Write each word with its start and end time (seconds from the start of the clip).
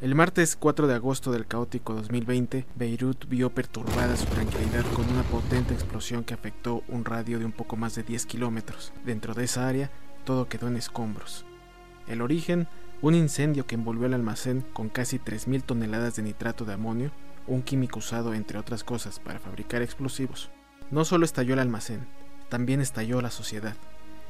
El 0.00 0.14
martes 0.14 0.54
4 0.54 0.86
de 0.86 0.94
agosto 0.94 1.32
del 1.32 1.48
caótico 1.48 1.92
2020, 1.92 2.64
Beirut 2.76 3.28
vio 3.28 3.50
perturbada 3.50 4.16
su 4.16 4.26
tranquilidad 4.26 4.84
con 4.94 5.10
una 5.10 5.24
potente 5.24 5.74
explosión 5.74 6.22
que 6.22 6.34
afectó 6.34 6.84
un 6.86 7.04
radio 7.04 7.40
de 7.40 7.44
un 7.44 7.50
poco 7.50 7.74
más 7.76 7.96
de 7.96 8.04
10 8.04 8.26
kilómetros. 8.26 8.92
Dentro 9.04 9.34
de 9.34 9.42
esa 9.42 9.66
área, 9.66 9.90
todo 10.24 10.48
quedó 10.48 10.68
en 10.68 10.76
escombros. 10.76 11.44
El 12.06 12.22
origen, 12.22 12.68
un 13.02 13.16
incendio 13.16 13.66
que 13.66 13.74
envolvió 13.74 14.06
el 14.06 14.14
almacén 14.14 14.64
con 14.72 14.88
casi 14.88 15.18
3.000 15.18 15.64
toneladas 15.64 16.14
de 16.14 16.22
nitrato 16.22 16.64
de 16.64 16.74
amonio, 16.74 17.10
un 17.48 17.62
químico 17.62 17.98
usado 17.98 18.34
entre 18.34 18.56
otras 18.56 18.84
cosas 18.84 19.18
para 19.18 19.40
fabricar 19.40 19.82
explosivos. 19.82 20.48
No 20.92 21.04
solo 21.04 21.24
estalló 21.24 21.54
el 21.54 21.60
almacén, 21.60 22.06
también 22.48 22.80
estalló 22.80 23.20
la 23.20 23.32
sociedad. 23.32 23.74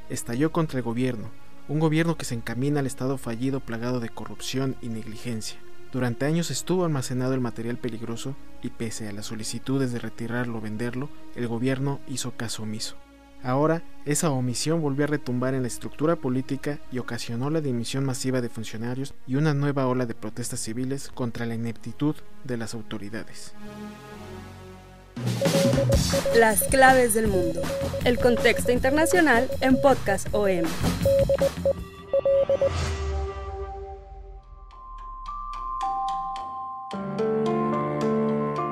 Estalló 0.09 0.51
contra 0.51 0.79
el 0.79 0.85
gobierno, 0.85 1.29
un 1.69 1.79
gobierno 1.79 2.17
que 2.17 2.25
se 2.25 2.35
encamina 2.35 2.81
al 2.81 2.87
estado 2.87 3.19
fallido 3.19 3.61
plagado 3.61 4.01
de 4.01 4.09
corrupción 4.09 4.77
y 4.81 4.89
negligencia. 4.89 5.59
Durante 5.93 6.27
años 6.27 6.51
estuvo 6.51 6.85
almacenado 6.85 7.35
el 7.35 7.41
material 7.41 7.79
peligroso 7.79 8.37
y 8.63 8.71
pese 8.71 9.09
a 9.09 9.13
las 9.13 9.27
solicitudes 9.27 9.93
de 9.93 9.99
retirarlo 9.99 10.59
o 10.59 10.60
venderlo, 10.60 11.09
el 11.35 11.47
gobierno 11.49 12.01
hizo 12.09 12.33
caso 12.33 12.65
omiso. 12.65 12.97
Ahora, 13.43 13.83
esa 14.05 14.30
omisión 14.30 14.83
volvió 14.83 15.05
a 15.05 15.09
retumbar 15.09 15.55
en 15.55 15.63
la 15.63 15.69
estructura 15.69 16.16
política 16.16 16.80
y 16.91 16.99
ocasionó 16.99 17.51
la 17.51 17.60
dimisión 17.60 18.05
masiva 18.05 18.41
de 18.41 18.49
funcionarios 18.49 19.15
y 19.27 19.37
una 19.37 19.55
nueva 19.55 19.87
ola 19.87 20.07
de 20.07 20.15
protestas 20.15 20.60
civiles 20.60 21.10
contra 21.15 21.47
la 21.47 21.55
ineptitud 21.55 22.16
de 22.45 22.57
las 22.57 22.75
autoridades. 22.75 23.55
Las 26.37 26.63
claves 26.65 27.15
del 27.15 27.29
mundo. 27.29 27.61
El 28.05 28.19
contexto 28.19 28.73
internacional 28.73 29.51
en 29.60 29.80
Podcast 29.80 30.29
OM. 30.33 30.65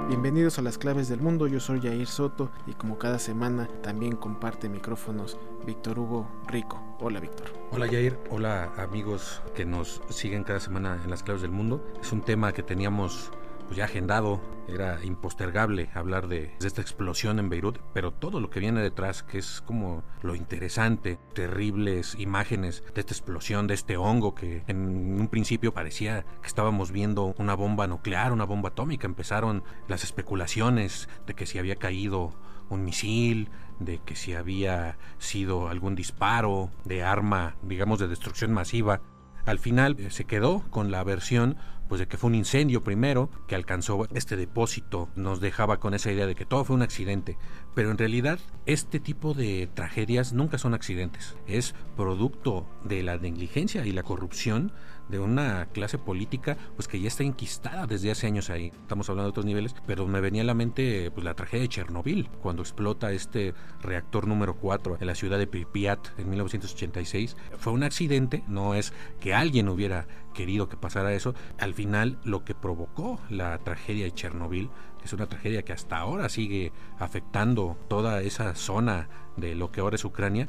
Bienvenidos 0.08 0.58
a 0.58 0.62
las 0.62 0.76
claves 0.76 1.08
del 1.08 1.20
mundo, 1.20 1.46
yo 1.46 1.60
soy 1.60 1.80
Jair 1.80 2.06
Soto 2.06 2.50
y 2.66 2.72
como 2.72 2.98
cada 2.98 3.18
semana 3.18 3.68
también 3.82 4.16
comparte 4.16 4.68
micrófonos 4.68 5.38
Víctor 5.64 5.98
Hugo 5.98 6.28
Rico. 6.46 6.82
Hola 7.00 7.20
Víctor. 7.20 7.52
Hola 7.70 7.86
Jair, 7.86 8.18
hola 8.30 8.72
amigos 8.76 9.42
que 9.54 9.64
nos 9.64 10.02
siguen 10.08 10.42
cada 10.42 10.60
semana 10.60 11.00
en 11.02 11.10
las 11.10 11.22
claves 11.22 11.42
del 11.42 11.52
mundo. 11.52 11.84
Es 12.00 12.12
un 12.12 12.22
tema 12.22 12.52
que 12.52 12.62
teníamos 12.62 13.30
pues 13.66 13.76
ya 13.76 13.84
agendado, 13.84 14.40
era 14.68 15.04
impostergable 15.04 15.90
hablar 15.94 16.28
de, 16.28 16.54
esta 16.64 16.80
explosión 16.80 17.38
en 17.38 17.48
Beirut, 17.48 17.78
pero 17.92 18.12
todo 18.12 18.40
lo 18.40 18.50
que 18.50 18.60
viene 18.60 18.80
detrás, 18.80 19.22
que 19.22 19.38
es 19.38 19.60
como 19.60 20.02
lo 20.22 20.34
interesante, 20.34 21.18
terribles 21.34 22.16
imágenes 22.18 22.82
de 22.94 23.00
esta 23.00 23.14
explosión, 23.14 23.66
de 23.66 23.74
este 23.74 23.96
hongo 23.96 24.34
que 24.34 24.64
en 24.66 25.20
un 25.20 25.28
principio 25.28 25.72
parecía 25.72 26.24
que 26.40 26.48
estábamos 26.48 26.90
viendo 26.90 27.34
una 27.38 27.54
bomba 27.54 27.86
nuclear, 27.86 28.32
una 28.32 28.44
bomba 28.44 28.70
atómica, 28.70 29.06
empezaron 29.06 29.62
las 29.88 30.04
especulaciones 30.04 31.08
de 31.26 31.34
que 31.34 31.46
si 31.46 31.58
había 31.58 31.76
caído 31.76 32.32
un 32.68 32.84
misil, 32.84 33.50
de 33.78 33.98
que 33.98 34.16
si 34.16 34.34
había 34.34 34.98
sido 35.18 35.68
algún 35.68 35.94
disparo 35.94 36.70
de 36.84 37.02
arma, 37.02 37.56
digamos, 37.62 37.98
de 37.98 38.08
destrucción 38.08 38.52
masiva. 38.52 39.00
Al 39.44 39.58
final 39.58 39.96
eh, 39.98 40.10
se 40.10 40.24
quedó 40.24 40.64
con 40.70 40.90
la 40.90 41.04
versión 41.04 41.56
pues 41.88 41.98
de 42.00 42.08
que 42.08 42.16
fue 42.16 42.28
un 42.28 42.34
incendio 42.34 42.82
primero 42.82 43.30
que 43.46 43.54
alcanzó 43.54 44.06
este 44.14 44.36
depósito, 44.36 45.08
nos 45.14 45.40
dejaba 45.40 45.78
con 45.78 45.94
esa 45.94 46.10
idea 46.10 46.26
de 46.26 46.34
que 46.34 46.46
todo 46.46 46.64
fue 46.64 46.76
un 46.76 46.82
accidente, 46.82 47.38
pero 47.74 47.90
en 47.90 47.98
realidad 47.98 48.38
este 48.66 49.00
tipo 49.00 49.34
de 49.34 49.68
tragedias 49.72 50.32
nunca 50.32 50.58
son 50.58 50.74
accidentes, 50.74 51.36
es 51.46 51.74
producto 51.96 52.66
de 52.84 53.02
la 53.02 53.16
negligencia 53.16 53.84
y 53.86 53.92
la 53.92 54.02
corrupción 54.02 54.72
de 55.08 55.18
una 55.18 55.66
clase 55.66 55.98
política 55.98 56.56
pues 56.74 56.88
que 56.88 57.00
ya 57.00 57.08
está 57.08 57.22
enquistada 57.22 57.86
desde 57.86 58.10
hace 58.10 58.26
años 58.26 58.50
ahí. 58.50 58.72
Estamos 58.82 59.08
hablando 59.08 59.28
de 59.28 59.30
otros 59.30 59.46
niveles, 59.46 59.74
pero 59.86 60.06
me 60.06 60.20
venía 60.20 60.42
a 60.42 60.46
la 60.46 60.54
mente 60.54 61.10
pues 61.10 61.24
la 61.24 61.34
tragedia 61.34 61.62
de 61.62 61.68
Chernobyl, 61.68 62.28
cuando 62.42 62.62
explota 62.62 63.12
este 63.12 63.54
reactor 63.80 64.26
número 64.26 64.56
4 64.56 64.98
en 65.00 65.06
la 65.06 65.14
ciudad 65.14 65.38
de 65.38 65.46
Pripyat 65.46 66.18
en 66.18 66.30
1986. 66.30 67.36
Fue 67.58 67.72
un 67.72 67.82
accidente, 67.82 68.42
no 68.48 68.74
es 68.74 68.92
que 69.20 69.34
alguien 69.34 69.68
hubiera 69.68 70.06
querido 70.34 70.68
que 70.68 70.76
pasara 70.76 71.14
eso. 71.14 71.34
Al 71.58 71.74
final 71.74 72.18
lo 72.24 72.44
que 72.44 72.54
provocó 72.54 73.20
la 73.30 73.58
tragedia 73.58 74.04
de 74.04 74.12
Chernobyl, 74.12 74.70
que 74.98 75.06
es 75.06 75.12
una 75.12 75.26
tragedia 75.26 75.62
que 75.62 75.72
hasta 75.72 75.98
ahora 75.98 76.28
sigue 76.28 76.72
afectando 76.98 77.76
toda 77.88 78.22
esa 78.22 78.54
zona 78.54 79.08
de 79.36 79.54
lo 79.54 79.72
que 79.72 79.80
ahora 79.80 79.96
es 79.96 80.04
Ucrania, 80.04 80.48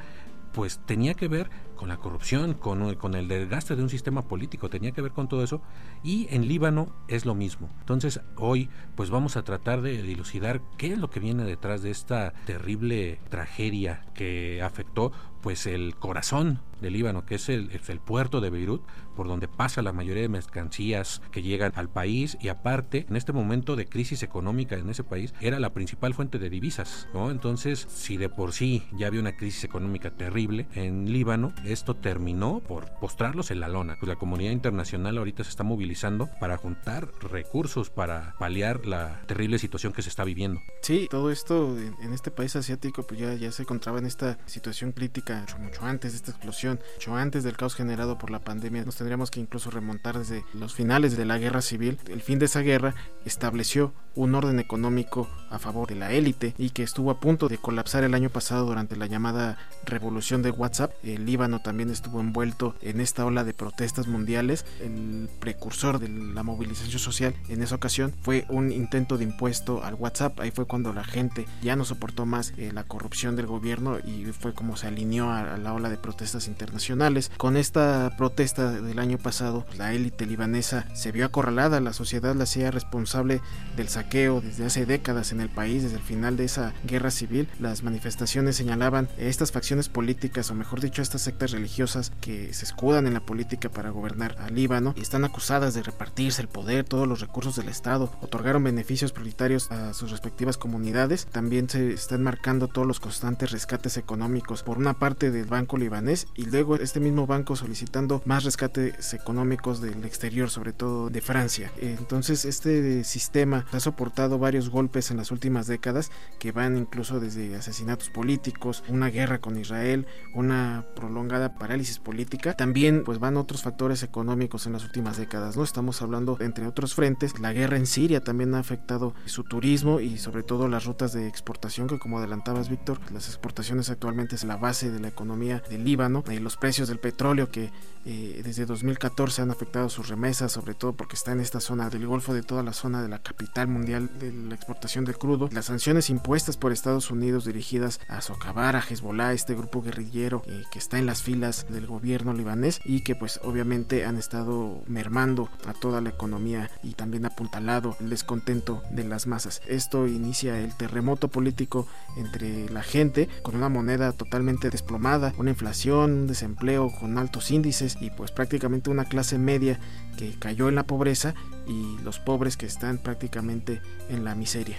pues 0.54 0.80
tenía 0.86 1.14
que 1.14 1.28
ver 1.28 1.50
con 1.78 1.90
la 1.90 1.98
corrupción, 1.98 2.54
con, 2.54 2.96
con, 2.96 3.16
el 3.16 3.28
desgaste 3.28 3.76
de 3.76 3.84
un 3.84 3.90
sistema 3.90 4.28
político, 4.28 4.70
tenía 4.70 4.92
que 4.92 5.02
ver 5.02 5.12
con 5.12 5.28
todo 5.28 5.44
eso. 5.44 5.62
Y 6.04 6.28
en 6.32 6.48
Líbano 6.48 6.94
es 7.08 7.26
lo 7.26 7.36
mismo. 7.36 7.70
Entonces 7.80 8.20
hoy 8.36 8.70
pues 8.96 9.10
vamos 9.10 9.38
a 9.38 9.44
tratar 9.44 9.82
de 9.82 10.02
dilucidar 10.02 10.62
qué 10.78 10.94
es 10.94 10.98
lo 10.98 11.10
que 11.10 11.20
viene 11.20 11.44
detrás 11.44 11.82
de 11.82 11.92
esta 11.92 12.34
terrible 12.46 13.20
tragedia 13.30 14.06
que 14.14 14.62
afectó 14.62 15.12
pues 15.42 15.66
el 15.66 15.96
corazón 15.96 16.60
del 16.82 16.94
Líbano, 16.94 17.26
que 17.26 17.36
es 17.36 17.50
el, 17.50 17.70
puerto 18.06 18.42
de 18.42 18.50
Beirut, 18.50 18.82
por 19.16 19.28
donde 19.28 19.48
pasa 19.48 19.82
la 19.82 19.94
mayoría 19.94 20.24
de 20.24 20.30
mercancías 20.30 21.22
que 21.32 21.42
llegan 21.42 21.72
al 21.76 21.90
país 21.90 22.38
y 22.42 22.50
aparte, 22.50 23.06
en 23.10 23.16
este 23.16 23.34
momento 23.34 23.76
de 23.76 23.86
crisis 23.86 24.24
económica 24.24 24.76
en 24.76 24.90
ese 24.90 25.04
país, 25.04 25.34
era 25.40 25.60
la 25.60 25.74
principal 25.74 26.14
fuente 26.14 26.38
de 26.38 26.50
divisas. 26.50 27.08
Entonces, 27.14 27.88
si 27.90 28.18
de 28.18 28.30
por 28.30 28.54
sí 28.54 28.84
ya 28.98 29.08
había 29.08 29.22
una 29.22 29.38
crisis 29.38 29.64
económica 29.64 30.12
terrible 30.12 30.68
en 30.76 31.12
Líbano, 31.12 31.54
esto 31.72 31.96
terminó 31.96 32.60
por 32.60 32.92
postrarlos 33.00 33.52
en 33.52 33.60
la 33.60 33.68
lona. 33.68 33.98
Pues 34.00 34.08
la 34.08 34.16
comunidad 34.16 34.52
internacional 34.52 35.18
ahorita 35.18 35.44
se 35.44 35.50
está 35.50 35.64
movilizando 35.64 36.30
para 36.40 36.58
juntar 36.58 37.10
recursos 37.22 37.90
para 37.90 38.36
paliar 38.40 38.86
la 38.86 39.22
terrible 39.28 39.60
situación 39.60 39.94
que 39.94 40.02
se 40.02 40.10
está 40.10 40.24
viviendo. 40.24 40.62
Sí, 40.82 41.08
todo 41.10 41.32
esto 41.32 41.78
en, 41.78 42.14
este 42.14 42.32
país 42.32 42.56
asiático 42.56 43.04
pues 43.04 43.20
ya, 43.20 43.34
ya 43.34 43.52
se 43.52 43.64
encontraba 43.64 44.00
en 44.00 44.06
esta 44.06 44.38
situación 44.46 44.92
crítica 44.92 45.42
mucho, 45.42 45.60
mucho 45.60 45.86
antes 45.86 46.14
de 46.14 46.18
esta 46.18 46.32
explosión, 46.32 46.80
mucho 46.96 47.16
antes 47.16 47.44
del 47.44 47.58
caos 47.58 47.76
generado 47.76 48.18
por 48.18 48.32
la 48.32 48.40
pandemia. 48.40 48.86
Nos 48.86 48.96
tendríamos 48.96 49.32
que 49.32 49.40
incluso 49.40 49.70
remontar 49.70 50.18
desde 50.18 50.44
los 50.54 50.74
finales 50.74 51.18
de 51.18 51.26
la 51.26 51.38
guerra 51.38 51.62
civil. 51.62 52.00
El 52.08 52.22
fin 52.22 52.40
de 52.40 52.46
esa 52.46 52.62
guerra 52.62 52.96
estableció 53.26 53.94
un 54.16 54.34
orden 54.34 54.60
económico 54.60 55.30
a 55.50 55.60
favor 55.60 55.88
de 55.88 55.96
la 55.96 56.12
élite 56.12 56.56
y 56.58 56.72
que 56.72 56.84
estuvo 56.84 57.12
a 57.12 57.20
punto 57.20 57.48
de 57.48 57.58
colapsar 57.58 58.04
el 58.04 58.14
año 58.14 58.30
pasado 58.30 58.66
durante 58.66 58.96
la 58.96 59.06
llamada 59.06 59.58
revolución 59.86 60.42
de 60.42 60.52
WhatsApp. 60.52 60.92
El 61.04 61.26
Líbano 61.26 61.57
también 61.60 61.90
estuvo 61.90 62.20
envuelto 62.20 62.76
en 62.82 63.02
esta 63.02 63.26
ola 63.26 63.44
de 63.44 63.54
protestas 63.54 64.08
mundiales. 64.08 64.66
El 64.82 65.30
precursor 65.40 66.00
de 66.00 66.10
la 66.10 66.44
movilización 66.44 67.00
social 67.00 67.36
en 67.50 67.62
esa 67.62 67.76
ocasión 67.76 68.14
fue 68.22 68.46
un 68.50 68.72
intento 68.72 69.18
de 69.18 69.24
impuesto 69.24 69.84
al 69.84 69.96
WhatsApp. 69.96 70.40
Ahí 70.40 70.52
fue 70.52 70.66
cuando 70.66 70.94
la 70.94 71.04
gente 71.04 71.46
ya 71.62 71.76
no 71.76 71.86
soportó 71.86 72.26
más 72.26 72.54
eh, 72.58 72.72
la 72.74 72.84
corrupción 72.84 73.36
del 73.36 73.48
gobierno 73.48 73.98
y 74.00 74.26
fue 74.26 74.54
como 74.54 74.78
se 74.78 74.88
alineó 74.88 75.30
a, 75.30 75.54
a, 75.54 75.58
la 75.58 75.74
ola 75.74 75.90
de 75.90 75.98
protestas 75.98 76.48
internacionales. 76.48 77.32
Con 77.38 77.58
esta 77.58 78.14
protesta 78.18 78.72
del 78.72 79.00
año 79.00 79.18
pasado, 79.18 79.66
la 79.78 79.94
élite 79.94 80.26
libanesa 80.26 80.86
se 80.94 81.12
vio 81.12 81.26
acorralada, 81.26 81.80
la 81.80 81.94
sociedad 81.94 82.36
la 82.36 82.44
hacía 82.44 82.72
responsable 82.72 83.42
del 83.76 83.90
saqueo 83.90 84.42
desde 84.42 84.66
hace 84.66 84.86
décadas 84.86 85.32
en 85.32 85.42
el 85.42 85.50
país, 85.50 85.84
desde 85.84 85.98
el 85.98 86.04
final 86.04 86.38
de 86.38 86.46
esa 86.46 86.74
guerra 86.84 87.12
civil. 87.12 87.48
Las 87.60 87.84
manifestaciones 87.84 88.56
señalaban 88.56 89.10
estas 89.18 89.52
facciones 89.52 89.90
políticas, 89.90 90.50
o 90.52 90.56
mejor 90.56 90.82
dicho, 90.82 91.02
estas 91.02 91.22
sectas 91.22 91.47
religiosas 91.52 92.12
que 92.22 92.54
se 92.54 92.66
escudan 92.66 93.08
en 93.08 93.14
la 93.14 93.26
política 93.26 93.70
para 93.70 93.90
gobernar 93.90 94.36
al 94.40 94.56
Líbano 94.56 94.94
y 94.96 95.02
están 95.02 95.26
acusadas 95.26 95.74
de 95.74 95.84
repartirse 95.84 96.42
el 96.42 96.48
poder, 96.48 96.84
todos 96.84 97.08
los 97.08 97.20
recursos 97.20 97.56
del 97.56 97.70
Estado, 97.70 98.12
otorgaron 98.22 98.64
beneficios 98.64 99.12
prioritarios 99.12 99.72
a 99.72 99.94
sus 99.94 100.12
respectivas 100.12 100.58
comunidades. 100.58 101.26
También 101.28 101.70
se 101.70 101.94
están 101.94 102.24
marcando 102.24 102.68
todos 102.68 102.88
los 102.88 103.00
constantes 103.00 103.52
rescates 103.52 103.98
económicos 103.98 104.64
por 104.64 104.78
una 104.78 104.94
parte 104.94 105.32
del 105.32 105.46
banco 105.46 105.78
libanés 105.78 106.28
y 106.36 106.46
luego 106.46 106.76
este 106.76 107.00
mismo 107.00 107.28
banco 107.28 107.56
solicitando 107.56 108.22
más 108.26 108.44
rescates 108.44 109.14
económicos 109.14 109.82
del 109.82 110.04
exterior, 110.06 110.50
sobre 110.50 110.74
todo 110.74 111.10
de 111.10 111.22
Francia. 111.22 111.72
Entonces 111.78 112.46
este 112.46 113.04
sistema 113.04 113.66
ha 113.72 113.80
soportado 113.80 114.40
varios 114.40 114.70
golpes 114.70 115.12
en 115.12 115.18
las 115.18 115.32
últimas 115.32 115.68
décadas 115.68 116.12
que 116.40 116.52
van 116.52 116.78
incluso 116.78 117.20
desde 117.20 117.56
asesinatos 117.56 118.10
políticos, 118.10 118.84
una 118.88 119.10
guerra 119.10 119.40
con 119.40 119.58
Israel, 119.58 120.08
una 120.34 120.86
prolongada 120.96 121.37
parálisis 121.56 122.00
política. 122.00 122.56
También 122.56 123.04
pues 123.04 123.20
van 123.20 123.38
otros 123.38 123.62
factores 123.62 124.04
económicos 124.04 124.66
en 124.68 124.74
las 124.74 124.84
últimas 124.84 125.18
décadas, 125.18 125.58
¿no? 125.58 125.64
Estamos 125.64 126.02
hablando 126.02 126.38
entre 126.40 126.68
otros 126.68 126.94
frentes, 126.94 127.40
la 127.40 127.54
guerra 127.54 127.78
en 127.78 127.88
Siria 127.88 128.24
también 128.24 128.54
ha 128.56 128.60
afectado 128.60 129.14
su 129.26 129.44
turismo 129.44 130.00
y 130.00 130.18
sobre 130.18 130.44
todo 130.44 130.68
las 130.68 130.86
rutas 130.86 131.14
de 131.14 131.28
exportación 131.28 131.88
que 131.88 132.00
como 132.00 132.20
adelantabas 132.20 132.70
Víctor, 132.70 133.00
las 133.14 133.28
exportaciones 133.28 133.90
actualmente 133.90 134.36
es 134.36 134.44
la 134.44 134.58
base 134.58 134.92
de 134.92 135.00
la 135.00 135.08
economía 135.08 135.64
del 135.70 135.84
Líbano, 135.84 136.24
y 136.30 136.40
los 136.40 136.58
precios 136.58 136.88
del 136.88 137.00
petróleo 137.00 137.50
que 137.50 137.72
eh, 138.10 138.42
desde 138.42 138.66
2014 138.66 139.42
han 139.42 139.52
afectado 139.52 139.90
sus 139.90 140.08
remesas, 140.08 140.54
sobre 140.54 140.74
todo 140.74 140.94
porque 140.94 141.18
está 141.18 141.34
en 141.34 141.42
esta 141.42 141.60
zona 141.60 141.90
del 141.90 142.08
Golfo, 142.08 142.34
de 142.34 142.42
toda 142.42 142.64
la 142.64 142.72
zona 142.72 143.02
de 143.02 143.10
la 143.10 143.20
capital 143.20 143.68
mundial 143.68 144.10
de 144.18 144.32
la 144.32 144.56
exportación 144.56 145.04
de 145.04 145.14
crudo. 145.14 145.50
Las 145.52 145.66
sanciones 145.66 146.10
impuestas 146.10 146.56
por 146.56 146.72
Estados 146.72 147.12
Unidos 147.12 147.44
dirigidas 147.44 148.00
a 148.08 148.22
socavar 148.22 148.78
a 148.78 148.80
Hezbollah, 148.80 149.34
este 149.34 149.56
grupo 149.56 149.82
guerrillero 149.82 150.42
eh, 150.48 150.64
que 150.72 150.80
está 150.80 151.00
en 151.00 151.06
las 151.06 151.22
filas 151.22 151.66
del 151.70 151.86
gobierno 151.86 152.32
libanés 152.32 152.80
y 152.86 153.02
que 153.02 153.14
pues 153.14 153.42
obviamente 153.44 154.06
han 154.06 154.16
estado 154.16 154.82
mermando 154.88 155.50
a 155.66 155.74
toda 155.74 156.00
la 156.00 156.08
economía 156.08 156.72
y 156.84 156.94
también 156.94 157.26
apuntalado 157.26 157.98
el 158.00 158.10
descontento 158.10 158.84
de 158.90 159.04
las 159.04 159.28
masas. 159.28 159.62
Esto 159.68 160.08
inicia 160.08 160.58
el 160.62 160.74
terremoto 160.78 161.28
político 161.28 161.88
entre 162.16 162.70
la 162.70 162.84
gente 162.84 163.28
con 163.44 163.58
una 163.58 163.68
moneda 163.68 164.14
totalmente 164.14 164.70
desplomada, 164.70 165.34
una 165.38 165.50
inflación, 165.50 166.12
un 166.14 166.28
desempleo 166.28 166.90
con 166.90 167.18
altos 167.18 167.52
índices 167.52 167.97
y 168.00 168.12
pues 168.12 168.32
prácticamente 168.32 168.90
una 168.90 169.06
clase 169.06 169.38
media 169.38 169.80
que 170.18 170.34
cayó 170.40 170.70
en 170.70 170.76
la 170.76 170.84
pobreza 170.84 171.36
y 171.68 171.98
los 172.04 172.20
pobres 172.20 172.58
que 172.58 172.66
están 172.66 172.98
prácticamente 172.98 173.82
en 174.10 174.24
la 174.24 174.36
miseria. 174.36 174.78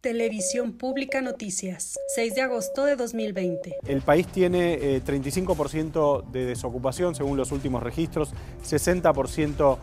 Televisión 0.00 0.72
Pública 0.72 1.20
Noticias, 1.20 1.98
6 2.14 2.34
de 2.36 2.42
agosto 2.42 2.84
de 2.84 2.94
2020. 2.94 3.78
El 3.86 4.00
país 4.00 4.28
tiene 4.28 5.02
35% 5.02 6.20
eh, 6.20 6.26
de 6.32 6.46
desocupación 6.46 7.14
según 7.14 7.36
los 7.36 7.50
últimos 7.50 7.82
registros, 7.82 8.30
60% 8.62 9.78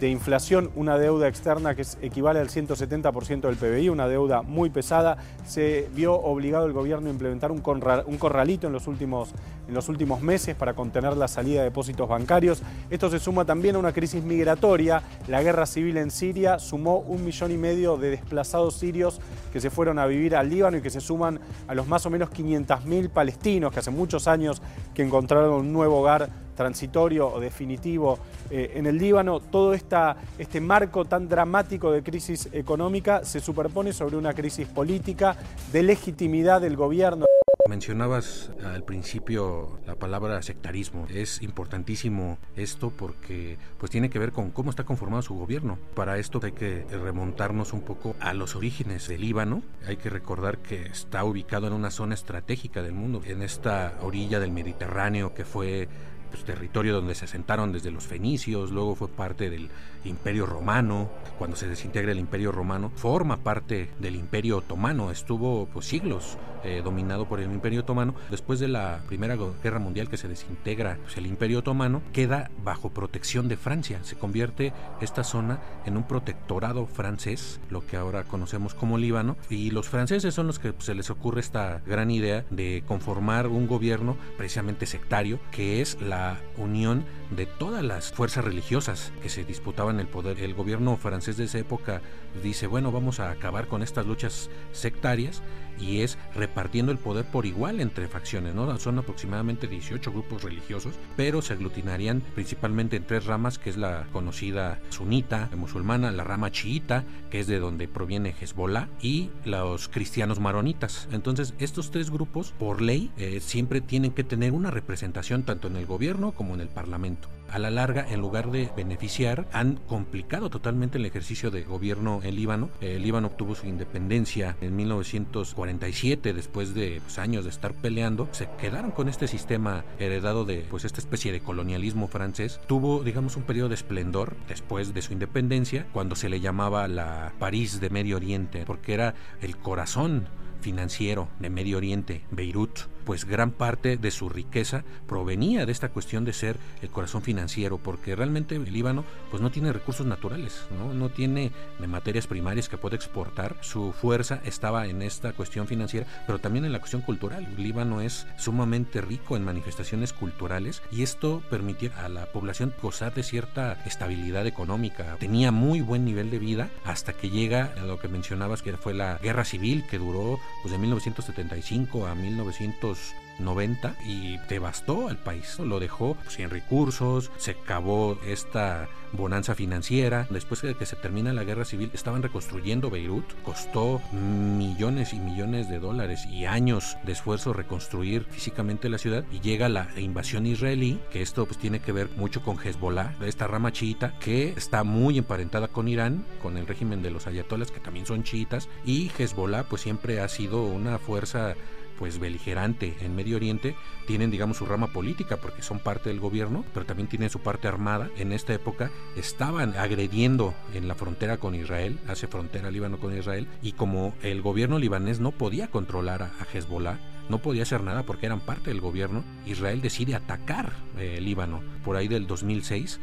de 0.00 0.08
inflación, 0.08 0.70
una 0.74 0.98
deuda 0.98 1.28
externa 1.28 1.74
que 1.74 1.84
equivale 2.02 2.40
al 2.40 2.48
170% 2.48 3.40
del 3.40 3.56
PBI, 3.56 3.88
una 3.88 4.08
deuda 4.08 4.42
muy 4.42 4.70
pesada. 4.70 5.16
Se 5.46 5.88
vio 5.94 6.14
obligado 6.14 6.66
el 6.66 6.72
gobierno 6.72 7.08
a 7.08 7.12
implementar 7.12 7.50
un, 7.50 7.60
corralito 7.60 8.66
en 8.66 8.72
los, 8.72 8.86
últimos, 8.86 9.30
en 9.68 9.74
los 9.74 9.88
últimos 9.88 10.22
meses 10.22 10.56
para 10.56 10.74
contener 10.74 11.16
la 11.16 11.28
salida 11.28 11.60
de 11.60 11.66
depósitos 11.66 12.08
bancarios. 12.08 12.62
Esto 12.90 13.10
se 13.10 13.18
suma 13.18 13.44
también 13.44 13.76
a 13.76 13.78
una 13.78 13.92
crisis 13.92 14.24
migratoria. 14.24 15.02
La 15.28 15.42
guerra 15.42 15.66
civil 15.66 15.98
en 15.98 16.10
Siria 16.10 16.58
sumó 16.58 16.98
un 16.98 17.24
millón 17.24 17.52
y 17.52 17.56
medio 17.56 17.96
de 17.96 18.10
desplazados 18.10 18.74
sirios 18.76 19.20
que 19.52 19.60
se 19.60 19.70
fueron 19.70 19.98
a 19.98 20.06
vivir 20.06 20.34
al 20.34 20.48
Líbano 20.48 20.78
y 20.78 20.82
que 20.82 20.90
se 20.90 21.00
suman 21.00 21.38
a 21.68 21.74
los 21.74 21.86
más 21.86 22.04
o 22.06 22.10
menos 22.10 22.30
500.000 22.30 23.10
palestinos 23.10 23.72
que 23.72 23.80
hace 23.80 23.90
muchos 23.90 24.26
años 24.26 24.62
que 24.94 25.02
encontraron 25.02 25.52
un 25.52 25.72
nuevo 25.72 26.00
hogar 26.00 26.28
transitorio 26.58 27.28
o 27.28 27.38
definitivo 27.38 28.18
eh, 28.50 28.72
en 28.74 28.86
el 28.86 28.98
Líbano, 28.98 29.38
todo 29.38 29.74
este 29.74 30.60
marco 30.60 31.04
tan 31.04 31.28
dramático 31.28 31.92
de 31.92 32.02
crisis 32.02 32.48
económica 32.52 33.24
se 33.24 33.38
superpone 33.38 33.92
sobre 33.92 34.16
una 34.16 34.34
crisis 34.34 34.66
política 34.66 35.36
de 35.72 35.84
legitimidad 35.84 36.60
del 36.60 36.76
gobierno. 36.76 37.26
Mencionabas 37.68 38.50
al 38.64 38.82
principio 38.82 39.78
la 39.86 39.94
palabra 39.94 40.40
sectarismo. 40.40 41.06
Es 41.10 41.42
importantísimo 41.42 42.38
esto 42.56 42.88
porque 42.88 43.58
pues 43.76 43.90
tiene 43.92 44.08
que 44.08 44.18
ver 44.18 44.32
con 44.32 44.50
cómo 44.52 44.70
está 44.70 44.84
conformado 44.84 45.20
su 45.20 45.34
gobierno. 45.34 45.78
Para 45.94 46.16
esto 46.16 46.40
hay 46.42 46.52
que 46.52 46.86
remontarnos 46.90 47.74
un 47.74 47.82
poco 47.82 48.16
a 48.20 48.32
los 48.32 48.56
orígenes 48.56 49.06
del 49.06 49.20
Líbano. 49.20 49.62
Hay 49.86 49.98
que 49.98 50.08
recordar 50.08 50.60
que 50.60 50.86
está 50.86 51.24
ubicado 51.24 51.66
en 51.66 51.74
una 51.74 51.90
zona 51.90 52.14
estratégica 52.14 52.80
del 52.82 52.94
mundo, 52.94 53.20
en 53.26 53.42
esta 53.42 53.98
orilla 54.00 54.40
del 54.40 54.50
Mediterráneo 54.50 55.34
que 55.34 55.44
fue 55.44 55.90
pues, 56.30 56.44
territorio 56.44 56.94
donde 56.94 57.14
se 57.14 57.24
asentaron 57.24 57.72
desde 57.72 57.90
los 57.90 58.06
fenicios, 58.06 58.70
luego 58.70 58.94
fue 58.94 59.08
parte 59.08 59.50
del 59.50 59.68
Imperio 60.04 60.46
Romano, 60.46 61.08
cuando 61.38 61.56
se 61.56 61.68
desintegra 61.68 62.12
el 62.12 62.18
Imperio 62.18 62.52
Romano, 62.52 62.90
forma 62.94 63.38
parte 63.38 63.90
del 63.98 64.16
Imperio 64.16 64.58
Otomano, 64.58 65.10
estuvo 65.10 65.66
pues, 65.66 65.86
siglos 65.86 66.38
eh, 66.64 66.82
dominado 66.82 67.26
por 67.26 67.40
el 67.40 67.50
Imperio 67.52 67.80
Otomano, 67.80 68.14
después 68.30 68.58
de 68.58 68.68
la 68.68 69.00
Primera 69.06 69.36
Guerra 69.62 69.78
Mundial 69.78 70.08
que 70.08 70.16
se 70.16 70.28
desintegra 70.28 70.98
pues, 71.02 71.16
el 71.16 71.26
Imperio 71.26 71.60
Otomano, 71.60 72.02
queda 72.12 72.50
bajo 72.64 72.90
protección 72.90 73.48
de 73.48 73.56
Francia, 73.56 74.00
se 74.02 74.16
convierte 74.16 74.72
esta 75.00 75.24
zona 75.24 75.60
en 75.84 75.96
un 75.96 76.04
protectorado 76.04 76.86
francés, 76.86 77.60
lo 77.70 77.86
que 77.86 77.96
ahora 77.96 78.24
conocemos 78.24 78.74
como 78.74 78.98
Líbano, 78.98 79.36
y 79.48 79.70
los 79.70 79.88
franceses 79.88 80.34
son 80.34 80.46
los 80.46 80.58
que 80.58 80.74
se 80.78 80.94
les 80.94 81.10
ocurre 81.10 81.40
esta 81.40 81.80
gran 81.86 82.10
idea 82.10 82.44
de 82.50 82.82
conformar 82.86 83.46
un 83.46 83.66
gobierno 83.66 84.16
precisamente 84.36 84.86
sectario, 84.86 85.38
que 85.50 85.80
es 85.80 86.00
la 86.00 86.17
unión 86.56 87.04
de 87.30 87.46
todas 87.46 87.84
las 87.84 88.12
fuerzas 88.12 88.44
religiosas 88.44 89.12
que 89.22 89.28
se 89.28 89.44
disputaban 89.44 90.00
el 90.00 90.06
poder. 90.06 90.40
El 90.40 90.54
gobierno 90.54 90.96
francés 90.96 91.36
de 91.36 91.44
esa 91.44 91.58
época 91.58 92.00
dice, 92.42 92.66
bueno, 92.66 92.92
vamos 92.92 93.20
a 93.20 93.30
acabar 93.30 93.66
con 93.66 93.82
estas 93.82 94.06
luchas 94.06 94.50
sectarias 94.72 95.42
y 95.80 96.00
es 96.00 96.18
repartiendo 96.34 96.92
el 96.92 96.98
poder 96.98 97.24
por 97.24 97.46
igual 97.46 97.80
entre 97.80 98.08
facciones, 98.08 98.54
¿no? 98.54 98.78
Son 98.78 98.98
aproximadamente 98.98 99.68
18 99.68 100.10
grupos 100.10 100.42
religiosos, 100.42 100.94
pero 101.16 101.42
se 101.42 101.52
aglutinarían 101.52 102.20
principalmente 102.34 102.96
en 102.96 103.04
tres 103.04 103.26
ramas, 103.26 103.58
que 103.58 103.70
es 103.70 103.76
la 103.76 104.06
conocida 104.12 104.80
sunita, 104.90 105.48
musulmana, 105.56 106.10
la 106.10 106.24
rama 106.24 106.50
chiita, 106.50 107.04
que 107.30 107.40
es 107.40 107.46
de 107.46 107.60
donde 107.60 107.88
proviene 107.88 108.34
Hezbollah, 108.40 108.88
y 109.00 109.30
los 109.44 109.88
cristianos 109.88 110.40
maronitas. 110.40 111.08
Entonces, 111.12 111.54
estos 111.58 111.90
tres 111.90 112.10
grupos, 112.10 112.52
por 112.58 112.82
ley, 112.82 113.10
eh, 113.16 113.40
siempre 113.40 113.80
tienen 113.80 114.12
que 114.12 114.24
tener 114.24 114.52
una 114.52 114.70
representación 114.70 115.44
tanto 115.44 115.68
en 115.68 115.76
el 115.76 115.86
gobierno 115.86 116.32
como 116.32 116.54
en 116.54 116.60
el 116.60 116.68
parlamento 116.68 117.17
a 117.50 117.58
la 117.58 117.70
larga, 117.70 118.06
en 118.10 118.20
lugar 118.20 118.50
de 118.50 118.70
beneficiar, 118.76 119.46
han 119.52 119.76
complicado 119.76 120.50
totalmente 120.50 120.98
el 120.98 121.06
ejercicio 121.06 121.50
de 121.50 121.62
gobierno 121.62 122.20
en 122.22 122.36
Líbano. 122.36 122.70
El 122.80 123.02
Líbano 123.02 123.28
obtuvo 123.28 123.54
su 123.54 123.66
independencia 123.66 124.56
en 124.60 124.76
1947, 124.76 126.34
después 126.34 126.74
de 126.74 127.00
pues, 127.02 127.18
años 127.18 127.44
de 127.44 127.50
estar 127.50 127.72
peleando. 127.74 128.28
Se 128.32 128.48
quedaron 128.60 128.90
con 128.90 129.08
este 129.08 129.28
sistema 129.28 129.84
heredado 129.98 130.44
de 130.44 130.66
pues 130.68 130.84
esta 130.84 131.00
especie 131.00 131.32
de 131.32 131.40
colonialismo 131.40 132.08
francés. 132.08 132.60
Tuvo, 132.66 133.02
digamos, 133.02 133.36
un 133.36 133.44
periodo 133.44 133.70
de 133.70 133.76
esplendor 133.76 134.36
después 134.46 134.92
de 134.92 135.02
su 135.02 135.12
independencia, 135.12 135.86
cuando 135.92 136.16
se 136.16 136.28
le 136.28 136.40
llamaba 136.40 136.86
la 136.88 137.32
París 137.38 137.80
de 137.80 137.90
Medio 137.90 138.16
Oriente, 138.16 138.64
porque 138.66 138.94
era 138.94 139.14
el 139.40 139.56
corazón 139.56 140.28
financiero 140.60 141.28
de 141.38 141.50
Medio 141.50 141.76
Oriente, 141.78 142.24
Beirut 142.30 142.80
pues 143.08 143.24
gran 143.24 143.52
parte 143.52 143.96
de 143.96 144.10
su 144.10 144.28
riqueza 144.28 144.84
provenía 145.06 145.64
de 145.64 145.72
esta 145.72 145.88
cuestión 145.88 146.26
de 146.26 146.34
ser 146.34 146.58
el 146.82 146.90
corazón 146.90 147.22
financiero, 147.22 147.78
porque 147.78 148.14
realmente 148.14 148.56
el 148.56 148.70
Líbano 148.70 149.02
pues 149.30 149.40
no 149.40 149.50
tiene 149.50 149.72
recursos 149.72 150.06
naturales, 150.06 150.66
no, 150.76 150.92
no 150.92 151.08
tiene 151.08 151.50
materias 151.86 152.26
primarias 152.26 152.68
que 152.68 152.76
pueda 152.76 152.96
exportar, 152.96 153.56
su 153.62 153.94
fuerza 153.94 154.42
estaba 154.44 154.88
en 154.88 155.00
esta 155.00 155.32
cuestión 155.32 155.66
financiera, 155.66 156.06
pero 156.26 156.38
también 156.38 156.66
en 156.66 156.72
la 156.72 156.80
cuestión 156.80 157.00
cultural. 157.00 157.46
El 157.46 157.62
Líbano 157.62 158.02
es 158.02 158.26
sumamente 158.36 159.00
rico 159.00 159.38
en 159.38 159.44
manifestaciones 159.46 160.12
culturales 160.12 160.82
y 160.92 161.02
esto 161.02 161.42
permitía 161.48 161.92
a 162.04 162.10
la 162.10 162.26
población 162.26 162.74
gozar 162.82 163.14
de 163.14 163.22
cierta 163.22 163.80
estabilidad 163.86 164.46
económica. 164.46 165.16
Tenía 165.18 165.50
muy 165.50 165.80
buen 165.80 166.04
nivel 166.04 166.30
de 166.30 166.40
vida 166.40 166.68
hasta 166.84 167.14
que 167.14 167.30
llega 167.30 167.72
a 167.80 167.86
lo 167.86 167.98
que 167.98 168.08
mencionabas 168.08 168.60
que 168.60 168.76
fue 168.76 168.92
la 168.92 169.16
guerra 169.16 169.46
civil 169.46 169.86
que 169.90 169.96
duró 169.96 170.38
pues 170.60 170.72
de 170.72 170.76
1975 170.76 172.06
a 172.06 172.14
1900 172.14 172.97
90 173.38 173.96
y 174.04 174.38
devastó 174.48 175.08
al 175.08 175.16
país. 175.16 175.58
Lo 175.58 175.80
dejó 175.80 176.14
pues, 176.14 176.34
sin 176.34 176.50
recursos, 176.50 177.30
se 177.36 177.52
acabó 177.52 178.18
esta 178.26 178.88
bonanza 179.12 179.54
financiera. 179.54 180.26
Después 180.30 180.62
de 180.62 180.74
que 180.74 180.86
se 180.86 180.96
termina 180.96 181.32
la 181.32 181.44
guerra 181.44 181.64
civil, 181.64 181.90
estaban 181.94 182.22
reconstruyendo 182.22 182.90
Beirut. 182.90 183.24
Costó 183.42 184.00
millones 184.12 185.12
y 185.12 185.18
millones 185.18 185.68
de 185.68 185.78
dólares 185.78 186.26
y 186.26 186.44
años 186.44 186.96
de 187.04 187.12
esfuerzo 187.12 187.52
reconstruir 187.52 188.24
físicamente 188.24 188.88
la 188.88 188.98
ciudad. 188.98 189.24
Y 189.32 189.40
llega 189.40 189.68
la 189.68 189.88
invasión 189.96 190.46
israelí, 190.46 191.00
que 191.10 191.22
esto 191.22 191.46
pues, 191.46 191.58
tiene 191.58 191.80
que 191.80 191.92
ver 191.92 192.10
mucho 192.16 192.42
con 192.42 192.58
Hezbollah, 192.58 193.14
esta 193.22 193.46
rama 193.46 193.72
chiita, 193.72 194.18
que 194.18 194.50
está 194.50 194.84
muy 194.84 195.18
emparentada 195.18 195.68
con 195.68 195.88
Irán, 195.88 196.24
con 196.42 196.56
el 196.56 196.66
régimen 196.66 197.02
de 197.02 197.10
los 197.10 197.26
ayatolas, 197.26 197.70
que 197.70 197.80
también 197.80 198.06
son 198.06 198.24
chiitas. 198.24 198.68
Y 198.84 199.10
Hezbollah, 199.16 199.64
pues 199.64 199.82
siempre 199.82 200.20
ha 200.20 200.28
sido 200.28 200.64
una 200.64 200.98
fuerza 200.98 201.54
pues 201.98 202.18
beligerante 202.18 202.96
en 203.00 203.16
Medio 203.16 203.36
Oriente, 203.36 203.74
tienen 204.06 204.30
digamos 204.30 204.58
su 204.58 204.66
rama 204.66 204.88
política 204.88 205.36
porque 205.36 205.62
son 205.62 205.80
parte 205.80 206.08
del 206.08 206.20
gobierno, 206.20 206.64
pero 206.72 206.86
también 206.86 207.08
tienen 207.08 207.30
su 207.30 207.40
parte 207.40 207.68
armada. 207.68 208.08
En 208.16 208.32
esta 208.32 208.54
época 208.54 208.90
estaban 209.16 209.76
agrediendo 209.76 210.54
en 210.74 210.88
la 210.88 210.94
frontera 210.94 211.38
con 211.38 211.54
Israel, 211.54 211.98
hace 212.06 212.26
frontera 212.26 212.70
Líbano 212.70 212.98
con 212.98 213.16
Israel, 213.16 213.48
y 213.62 213.72
como 213.72 214.14
el 214.22 214.42
gobierno 214.42 214.78
libanés 214.78 215.20
no 215.20 215.32
podía 215.32 215.68
controlar 215.68 216.22
a, 216.22 216.32
Hezbollah, 216.52 216.98
no 217.28 217.38
podía 217.38 217.64
hacer 217.64 217.82
nada 217.82 218.04
porque 218.04 218.26
eran 218.26 218.40
parte 218.40 218.70
del 218.70 218.80
gobierno. 218.80 219.22
Israel 219.44 219.82
decide 219.82 220.14
atacar 220.14 220.72
eh, 220.96 221.20
Líbano 221.20 221.60
por 221.84 221.96
ahí 221.96 222.08
del 222.08 222.26
2006, 222.26 223.00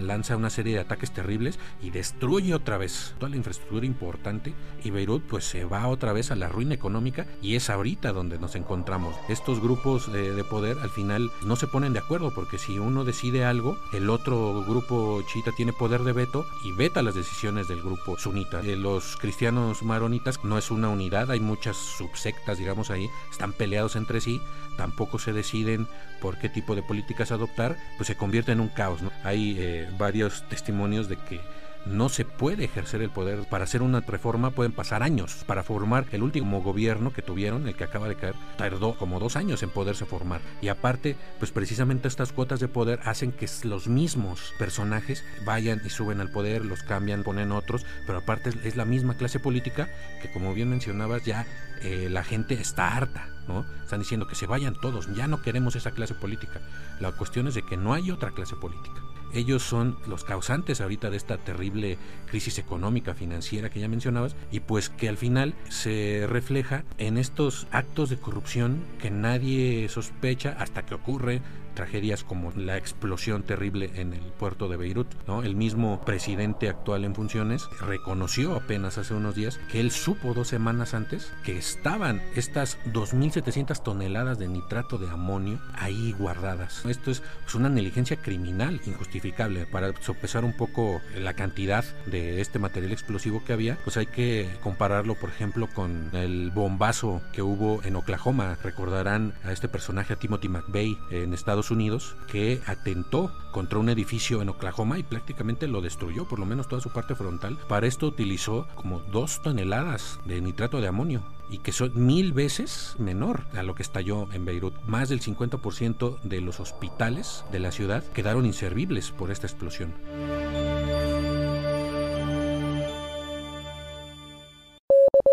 lanza 0.00 0.36
una 0.36 0.50
serie 0.50 0.74
de 0.74 0.80
ataques 0.80 1.12
terribles 1.12 1.58
y 1.82 1.90
destruye 1.90 2.54
otra 2.54 2.78
vez 2.78 3.14
toda 3.18 3.30
la 3.30 3.36
infraestructura 3.36 3.86
importante 3.86 4.54
y 4.84 4.90
Beirut 4.90 5.22
pues 5.24 5.44
se 5.44 5.64
va 5.64 5.88
otra 5.88 6.12
vez 6.12 6.30
a 6.30 6.36
la 6.36 6.48
ruina 6.48 6.74
económica 6.74 7.26
y 7.40 7.56
es 7.56 7.70
ahorita 7.70 8.12
donde 8.12 8.38
nos 8.38 8.54
encontramos. 8.54 9.14
Estos 9.28 9.60
grupos 9.60 10.12
de 10.12 10.44
poder 10.44 10.78
al 10.78 10.90
final 10.90 11.30
no 11.44 11.56
se 11.56 11.66
ponen 11.66 11.92
de 11.92 12.00
acuerdo 12.00 12.32
porque 12.34 12.58
si 12.58 12.78
uno 12.78 13.04
decide 13.04 13.44
algo, 13.44 13.78
el 13.92 14.10
otro 14.10 14.64
grupo 14.66 15.22
chiita 15.32 15.52
tiene 15.56 15.72
poder 15.72 16.02
de 16.02 16.12
veto 16.12 16.46
y 16.64 16.72
veta 16.72 17.02
las 17.02 17.14
decisiones 17.14 17.68
del 17.68 17.82
grupo 17.82 18.18
sunita. 18.18 18.60
Eh, 18.60 18.76
los 18.76 19.16
cristianos 19.16 19.82
maronitas 19.82 20.42
no 20.44 20.58
es 20.58 20.70
una 20.70 20.88
unidad, 20.88 21.30
hay 21.30 21.40
muchas 21.40 21.76
subsectas, 21.76 22.58
digamos 22.58 22.90
ahí, 22.90 23.08
están 23.30 23.52
peleados 23.52 23.96
entre 23.96 24.20
sí, 24.20 24.40
tampoco 24.76 25.18
se 25.18 25.32
deciden 25.32 25.86
por 26.20 26.38
qué 26.38 26.48
tipo 26.48 26.74
de 26.74 26.82
políticas 26.82 27.32
adoptar, 27.32 27.76
pues 27.96 28.06
se 28.06 28.16
convierte 28.16 28.52
en 28.52 28.60
un 28.60 28.68
caos. 28.68 29.02
¿no? 29.02 29.10
Hay 29.24 29.58
eh, 29.62 29.88
varios 29.96 30.42
testimonios 30.48 31.08
de 31.08 31.16
que 31.16 31.40
no 31.84 32.08
se 32.08 32.24
puede 32.24 32.64
ejercer 32.64 33.02
el 33.02 33.10
poder. 33.10 33.44
Para 33.48 33.64
hacer 33.64 33.82
una 33.82 34.00
reforma 34.00 34.50
pueden 34.50 34.72
pasar 34.72 35.02
años. 35.02 35.44
Para 35.46 35.62
formar 35.62 36.06
el 36.12 36.22
último 36.22 36.62
gobierno 36.62 37.12
que 37.12 37.22
tuvieron, 37.22 37.66
el 37.68 37.74
que 37.74 37.84
acaba 37.84 38.08
de 38.08 38.16
caer, 38.16 38.34
tardó 38.56 38.94
como 38.94 39.20
dos 39.20 39.36
años 39.36 39.62
en 39.62 39.70
poderse 39.70 40.04
formar. 40.04 40.40
Y 40.60 40.68
aparte, 40.68 41.16
pues 41.38 41.50
precisamente 41.50 42.08
estas 42.08 42.32
cuotas 42.32 42.60
de 42.60 42.68
poder 42.68 43.00
hacen 43.04 43.32
que 43.32 43.48
los 43.64 43.88
mismos 43.88 44.52
personajes 44.58 45.24
vayan 45.44 45.80
y 45.84 45.90
suben 45.90 46.20
al 46.20 46.30
poder, 46.30 46.64
los 46.64 46.82
cambian, 46.82 47.22
ponen 47.22 47.52
otros, 47.52 47.84
pero 48.06 48.18
aparte 48.18 48.50
es 48.64 48.76
la 48.76 48.84
misma 48.84 49.16
clase 49.16 49.38
política 49.38 49.88
que 50.20 50.30
como 50.32 50.54
bien 50.54 50.70
mencionabas 50.70 51.24
ya 51.24 51.46
eh, 51.82 52.08
la 52.10 52.22
gente 52.24 52.54
está 52.54 52.96
harta, 52.96 53.28
¿no? 53.48 53.64
Están 53.82 54.00
diciendo 54.00 54.26
que 54.26 54.34
se 54.34 54.46
vayan 54.46 54.74
todos, 54.74 55.12
ya 55.14 55.26
no 55.26 55.42
queremos 55.42 55.74
esa 55.76 55.90
clase 55.90 56.14
política. 56.14 56.60
La 57.00 57.12
cuestión 57.12 57.48
es 57.48 57.54
de 57.54 57.62
que 57.62 57.76
no 57.76 57.92
hay 57.92 58.10
otra 58.10 58.30
clase 58.30 58.56
política. 58.56 59.11
Ellos 59.34 59.62
son 59.62 59.96
los 60.06 60.24
causantes 60.24 60.80
ahorita 60.80 61.10
de 61.10 61.16
esta 61.16 61.38
terrible 61.38 61.98
crisis 62.26 62.58
económica, 62.58 63.14
financiera 63.14 63.70
que 63.70 63.80
ya 63.80 63.88
mencionabas, 63.88 64.36
y 64.50 64.60
pues 64.60 64.88
que 64.88 65.08
al 65.08 65.16
final 65.16 65.54
se 65.68 66.26
refleja 66.28 66.84
en 66.98 67.18
estos 67.18 67.66
actos 67.70 68.10
de 68.10 68.18
corrupción 68.18 68.82
que 69.00 69.10
nadie 69.10 69.88
sospecha 69.88 70.56
hasta 70.58 70.84
que 70.84 70.94
ocurre 70.94 71.40
tragedias 71.74 72.24
como 72.24 72.52
la 72.52 72.76
explosión 72.76 73.42
terrible 73.42 73.90
en 73.94 74.12
el 74.12 74.20
puerto 74.20 74.68
de 74.68 74.76
Beirut. 74.76 75.08
El 75.44 75.56
mismo 75.56 76.00
presidente 76.04 76.68
actual 76.68 77.04
en 77.04 77.14
funciones 77.14 77.68
reconoció 77.80 78.54
apenas 78.56 78.98
hace 78.98 79.14
unos 79.14 79.34
días 79.34 79.60
que 79.70 79.80
él 79.80 79.90
supo 79.90 80.34
dos 80.34 80.48
semanas 80.48 80.94
antes 80.94 81.32
que 81.44 81.56
estaban 81.56 82.22
estas 82.34 82.78
2.700 82.92 83.82
toneladas 83.82 84.38
de 84.38 84.48
nitrato 84.48 84.98
de 84.98 85.08
amonio 85.08 85.60
ahí 85.74 86.14
guardadas. 86.18 86.84
Esto 86.86 87.10
es 87.10 87.22
una 87.54 87.68
negligencia 87.68 88.16
criminal 88.16 88.80
injustificable. 88.86 89.66
Para 89.66 89.92
sopesar 90.00 90.44
un 90.44 90.56
poco 90.56 91.00
la 91.16 91.34
cantidad 91.34 91.84
de 92.06 92.40
este 92.40 92.58
material 92.58 92.92
explosivo 92.92 93.42
que 93.44 93.52
había, 93.52 93.78
pues 93.84 93.96
hay 93.96 94.06
que 94.06 94.48
compararlo, 94.62 95.14
por 95.14 95.30
ejemplo, 95.30 95.68
con 95.74 96.10
el 96.14 96.50
bombazo 96.50 97.22
que 97.32 97.42
hubo 97.42 97.82
en 97.84 97.96
Oklahoma. 97.96 98.56
Recordarán 98.62 99.34
a 99.44 99.52
este 99.52 99.68
personaje, 99.68 100.14
a 100.14 100.16
Timothy 100.16 100.48
McVeigh, 100.48 100.98
en 101.10 101.34
Estados 101.34 101.61
Unidos 101.70 102.16
que 102.26 102.60
atentó 102.66 103.30
contra 103.52 103.78
un 103.78 103.88
edificio 103.88 104.42
en 104.42 104.48
Oklahoma 104.48 104.98
y 104.98 105.02
prácticamente 105.02 105.68
lo 105.68 105.80
destruyó, 105.80 106.26
por 106.26 106.38
lo 106.38 106.46
menos 106.46 106.68
toda 106.68 106.82
su 106.82 106.90
parte 106.90 107.14
frontal. 107.14 107.58
Para 107.68 107.86
esto 107.86 108.06
utilizó 108.06 108.66
como 108.74 109.00
dos 109.00 109.42
toneladas 109.42 110.18
de 110.24 110.40
nitrato 110.40 110.80
de 110.80 110.88
amonio 110.88 111.22
y 111.50 111.58
que 111.58 111.72
son 111.72 111.92
mil 112.06 112.32
veces 112.32 112.94
menor 112.98 113.44
a 113.54 113.62
lo 113.62 113.74
que 113.74 113.82
estalló 113.82 114.32
en 114.32 114.44
Beirut. 114.44 114.74
Más 114.86 115.08
del 115.10 115.20
50% 115.20 116.20
de 116.22 116.40
los 116.40 116.60
hospitales 116.60 117.44
de 117.52 117.60
la 117.60 117.72
ciudad 117.72 118.02
quedaron 118.14 118.46
inservibles 118.46 119.10
por 119.10 119.30
esta 119.30 119.46
explosión. 119.46 119.92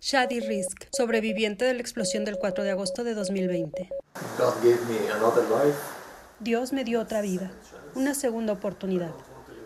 Shadi 0.01 0.39
Risk, 0.39 0.85
sobreviviente 0.91 1.65
de 1.65 1.73
la 1.73 1.81
explosión 1.81 2.25
del 2.25 2.37
4 2.37 2.63
de 2.63 2.71
agosto 2.71 3.03
de 3.03 3.13
2020. 3.13 3.89
Dios 6.41 6.71
me 6.71 6.85
dio 6.85 7.01
otra 7.01 7.19
vida, 7.19 7.51
una 7.95 8.13
segunda 8.13 8.53
oportunidad. 8.53 9.11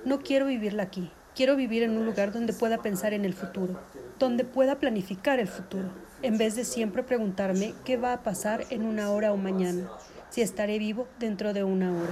No 0.06 0.22
quiero 0.22 0.48
vivirla 0.48 0.82
aquí. 0.82 1.12
Quiero 1.36 1.56
vivir 1.56 1.84
en 1.84 1.96
un 1.96 2.06
lugar 2.06 2.32
donde 2.32 2.52
pueda 2.52 2.80
pensar 2.80 3.14
en 3.14 3.26
el 3.26 3.36
futuro, 3.36 3.80
donde 4.18 4.44
pueda 4.44 4.80
planificar 4.80 5.40
el 5.40 5.48
futuro, 5.48 5.90
en 6.24 6.40
vez 6.40 6.56
de 6.56 6.66
siempre 6.66 7.04
preguntarme 7.04 7.76
qué 7.86 7.98
va 7.98 8.14
a 8.14 8.24
pasar 8.24 8.66
en 8.72 8.86
una 8.86 9.12
hora 9.12 9.34
o 9.34 9.38
mañana, 9.38 9.88
si 10.32 10.42
estaré 10.42 10.80
vivo 10.80 11.08
dentro 11.20 11.54
de 11.54 11.64
una 11.64 11.92
hora. 11.92 12.10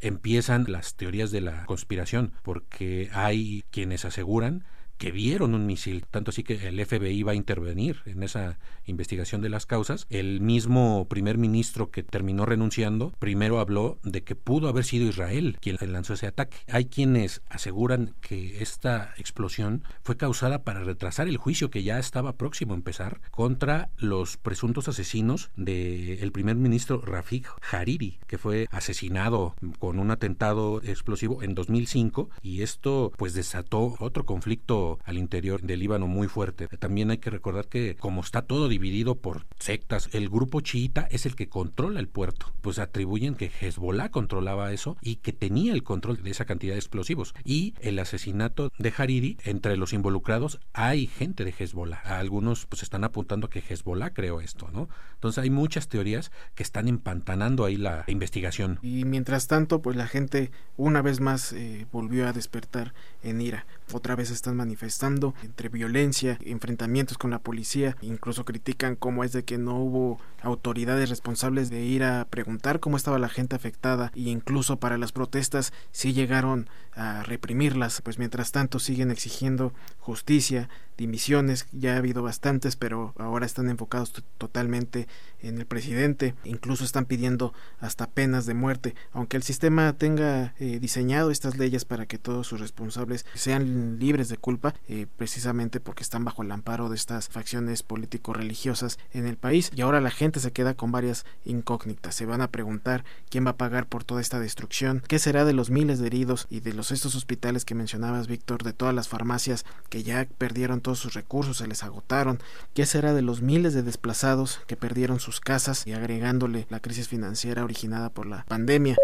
Empiezan 0.00 0.66
las 0.68 0.94
teorías 0.94 1.32
de 1.32 1.40
la 1.40 1.66
conspiración, 1.66 2.32
porque 2.42 3.10
hay 3.12 3.64
quienes 3.72 4.04
aseguran 4.04 4.64
que 5.00 5.10
vieron 5.10 5.54
un 5.54 5.64
misil, 5.64 6.04
tanto 6.10 6.30
así 6.30 6.44
que 6.44 6.68
el 6.68 6.84
FBI 6.84 7.22
va 7.22 7.32
a 7.32 7.34
intervenir 7.34 8.02
en 8.04 8.22
esa 8.22 8.58
investigación 8.84 9.40
de 9.40 9.48
las 9.48 9.64
causas. 9.64 10.06
El 10.10 10.42
mismo 10.42 11.06
primer 11.08 11.38
ministro 11.38 11.90
que 11.90 12.02
terminó 12.02 12.44
renunciando, 12.44 13.14
primero 13.18 13.60
habló 13.60 13.98
de 14.02 14.22
que 14.24 14.36
pudo 14.36 14.68
haber 14.68 14.84
sido 14.84 15.08
Israel 15.08 15.56
quien 15.58 15.78
lanzó 15.80 16.12
ese 16.12 16.26
ataque. 16.26 16.58
Hay 16.68 16.84
quienes 16.84 17.40
aseguran 17.48 18.14
que 18.20 18.62
esta 18.62 19.14
explosión 19.16 19.84
fue 20.02 20.18
causada 20.18 20.64
para 20.64 20.84
retrasar 20.84 21.28
el 21.28 21.38
juicio 21.38 21.70
que 21.70 21.82
ya 21.82 21.98
estaba 21.98 22.34
próximo 22.34 22.74
a 22.74 22.76
empezar 22.76 23.22
contra 23.30 23.88
los 23.96 24.36
presuntos 24.36 24.86
asesinos 24.86 25.50
del 25.56 26.30
primer 26.30 26.56
ministro 26.56 27.00
Rafik 27.00 27.48
Hariri, 27.72 28.18
que 28.26 28.36
fue 28.36 28.68
asesinado 28.70 29.54
con 29.78 29.98
un 29.98 30.10
atentado 30.10 30.82
explosivo 30.82 31.42
en 31.42 31.54
2005 31.54 32.28
y 32.42 32.60
esto 32.60 33.12
pues 33.16 33.32
desató 33.32 33.96
otro 33.98 34.26
conflicto 34.26 34.89
al 35.04 35.18
interior 35.18 35.62
del 35.62 35.80
Líbano 35.80 36.06
muy 36.06 36.28
fuerte. 36.28 36.68
También 36.78 37.10
hay 37.10 37.18
que 37.18 37.30
recordar 37.30 37.68
que 37.68 37.96
como 37.96 38.20
está 38.20 38.42
todo 38.42 38.68
dividido 38.68 39.16
por 39.16 39.46
sectas, 39.58 40.08
el 40.12 40.28
grupo 40.28 40.60
chiita 40.60 41.06
es 41.10 41.26
el 41.26 41.36
que 41.36 41.48
controla 41.48 42.00
el 42.00 42.08
puerto. 42.08 42.52
Pues 42.60 42.78
atribuyen 42.78 43.34
que 43.34 43.50
Hezbollah 43.60 44.10
controlaba 44.10 44.72
eso 44.72 44.96
y 45.00 45.16
que 45.16 45.32
tenía 45.32 45.72
el 45.72 45.82
control 45.82 46.22
de 46.22 46.30
esa 46.30 46.44
cantidad 46.44 46.74
de 46.74 46.78
explosivos. 46.80 47.34
Y 47.44 47.74
el 47.80 47.98
asesinato 47.98 48.72
de 48.78 48.92
Hariri, 48.96 49.36
entre 49.44 49.76
los 49.76 49.92
involucrados 49.92 50.60
hay 50.72 51.06
gente 51.06 51.44
de 51.44 51.54
Hezbollah. 51.56 52.00
Algunos 52.18 52.66
pues 52.66 52.82
están 52.82 53.04
apuntando 53.04 53.48
que 53.48 53.62
Hezbollah 53.66 54.10
creó 54.10 54.40
esto, 54.40 54.70
¿no? 54.72 54.88
Entonces 55.14 55.42
hay 55.42 55.50
muchas 55.50 55.88
teorías 55.88 56.32
que 56.54 56.62
están 56.62 56.88
empantanando 56.88 57.64
ahí 57.64 57.76
la 57.76 58.04
investigación. 58.06 58.78
Y 58.82 59.04
mientras 59.04 59.46
tanto, 59.46 59.82
pues 59.82 59.96
la 59.96 60.06
gente 60.06 60.50
una 60.76 61.02
vez 61.02 61.20
más 61.20 61.52
eh, 61.52 61.86
volvió 61.92 62.26
a 62.26 62.32
despertar 62.32 62.94
en 63.22 63.40
ira. 63.40 63.66
Otra 63.92 64.14
vez 64.14 64.30
están 64.30 64.56
manifestando 64.56 65.34
entre 65.42 65.68
violencia, 65.68 66.38
enfrentamientos 66.42 67.18
con 67.18 67.30
la 67.30 67.40
policía, 67.40 67.96
incluso 68.02 68.44
critican 68.44 68.96
cómo 68.96 69.24
es 69.24 69.32
de 69.32 69.44
que 69.44 69.58
no 69.58 69.76
hubo 69.78 70.20
autoridades 70.42 71.08
responsables 71.08 71.70
de 71.70 71.82
ir 71.82 72.04
a 72.04 72.26
preguntar 72.28 72.80
cómo 72.80 72.96
estaba 72.96 73.18
la 73.18 73.28
gente 73.28 73.56
afectada 73.56 74.12
e 74.14 74.30
incluso 74.30 74.78
para 74.78 74.98
las 74.98 75.12
protestas 75.12 75.72
sí 75.92 76.12
llegaron 76.12 76.68
a 76.94 77.22
reprimirlas, 77.22 78.02
pues 78.02 78.18
mientras 78.18 78.52
tanto 78.52 78.78
siguen 78.78 79.10
exigiendo 79.10 79.72
justicia, 79.98 80.68
dimisiones, 81.00 81.66
ya 81.72 81.94
ha 81.94 81.96
habido 81.96 82.22
bastantes, 82.22 82.76
pero 82.76 83.14
ahora 83.16 83.46
están 83.46 83.70
enfocados 83.70 84.12
totalmente 84.36 85.08
en 85.40 85.58
el 85.58 85.64
presidente, 85.64 86.34
incluso 86.44 86.84
están 86.84 87.06
pidiendo 87.06 87.54
hasta 87.78 88.06
penas 88.06 88.44
de 88.44 88.52
muerte, 88.52 88.94
aunque 89.12 89.38
el 89.38 89.42
sistema 89.42 89.94
tenga 89.94 90.54
eh, 90.58 90.78
diseñado 90.78 91.30
estas 91.30 91.56
leyes 91.56 91.86
para 91.86 92.04
que 92.04 92.18
todos 92.18 92.46
sus 92.46 92.60
responsables 92.60 93.24
sean 93.34 93.98
libres 93.98 94.28
de 94.28 94.36
culpa, 94.36 94.74
eh, 94.88 95.06
precisamente 95.16 95.80
porque 95.80 96.02
están 96.02 96.24
bajo 96.24 96.42
el 96.42 96.52
amparo 96.52 96.90
de 96.90 96.96
estas 96.96 97.30
facciones 97.30 97.82
político-religiosas 97.82 98.98
en 99.12 99.26
el 99.26 99.38
país, 99.38 99.70
y 99.74 99.80
ahora 99.80 100.02
la 100.02 100.10
gente 100.10 100.29
se 100.38 100.52
queda 100.52 100.74
con 100.74 100.92
varias 100.92 101.24
incógnitas, 101.44 102.14
se 102.14 102.26
van 102.26 102.42
a 102.42 102.52
preguntar 102.52 103.04
quién 103.28 103.44
va 103.44 103.50
a 103.50 103.56
pagar 103.56 103.86
por 103.86 104.04
toda 104.04 104.20
esta 104.20 104.38
destrucción, 104.38 105.02
qué 105.08 105.18
será 105.18 105.44
de 105.44 105.52
los 105.52 105.70
miles 105.70 105.98
de 105.98 106.06
heridos 106.06 106.46
y 106.50 106.60
de 106.60 106.72
los 106.72 106.92
estos 106.92 107.16
hospitales 107.16 107.64
que 107.64 107.74
mencionabas, 107.74 108.28
Víctor, 108.28 108.62
de 108.62 108.72
todas 108.72 108.94
las 108.94 109.08
farmacias 109.08 109.64
que 109.88 110.04
ya 110.04 110.28
perdieron 110.38 110.80
todos 110.80 111.00
sus 111.00 111.14
recursos, 111.14 111.56
se 111.56 111.66
les 111.66 111.82
agotaron, 111.82 112.38
qué 112.74 112.86
será 112.86 113.14
de 113.14 113.22
los 113.22 113.42
miles 113.42 113.74
de 113.74 113.82
desplazados 113.82 114.60
que 114.68 114.76
perdieron 114.76 115.18
sus 115.18 115.40
casas 115.40 115.86
y 115.86 115.92
agregándole 115.92 116.66
la 116.68 116.80
crisis 116.80 117.08
financiera 117.08 117.64
originada 117.64 118.10
por 118.10 118.26
la 118.26 118.44
pandemia. 118.44 118.96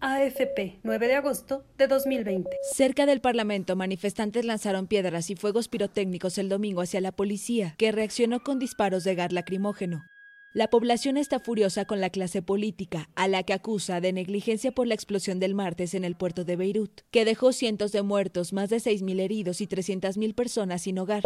AFP, 0.00 0.80
9 0.82 1.08
de 1.08 1.14
agosto 1.14 1.64
de 1.78 1.86
2020. 1.86 2.50
Cerca 2.74 3.06
del 3.06 3.22
Parlamento, 3.22 3.74
manifestantes 3.74 4.44
lanzaron 4.44 4.86
piedras 4.86 5.30
y 5.30 5.34
fuegos 5.36 5.68
pirotécnicos 5.68 6.36
el 6.36 6.50
domingo 6.50 6.82
hacia 6.82 7.00
la 7.00 7.12
policía, 7.12 7.74
que 7.78 7.90
reaccionó 7.90 8.40
con 8.40 8.58
disparos 8.58 9.04
de 9.04 9.14
gas 9.14 9.32
lacrimógeno. 9.32 10.04
La 10.54 10.70
población 10.70 11.16
está 11.16 11.40
furiosa 11.40 11.84
con 11.84 12.00
la 12.00 12.10
clase 12.10 12.40
política, 12.40 13.10
a 13.16 13.26
la 13.26 13.42
que 13.42 13.54
acusa 13.54 14.00
de 14.00 14.12
negligencia 14.12 14.70
por 14.70 14.86
la 14.86 14.94
explosión 14.94 15.40
del 15.40 15.52
martes 15.52 15.94
en 15.94 16.04
el 16.04 16.14
puerto 16.14 16.44
de 16.44 16.54
Beirut, 16.54 17.00
que 17.10 17.24
dejó 17.24 17.52
cientos 17.52 17.90
de 17.90 18.02
muertos, 18.02 18.52
más 18.52 18.70
de 18.70 18.76
6.000 18.76 19.18
heridos 19.18 19.60
y 19.60 19.66
300.000 19.66 20.32
personas 20.32 20.82
sin 20.82 21.00
hogar. 21.00 21.24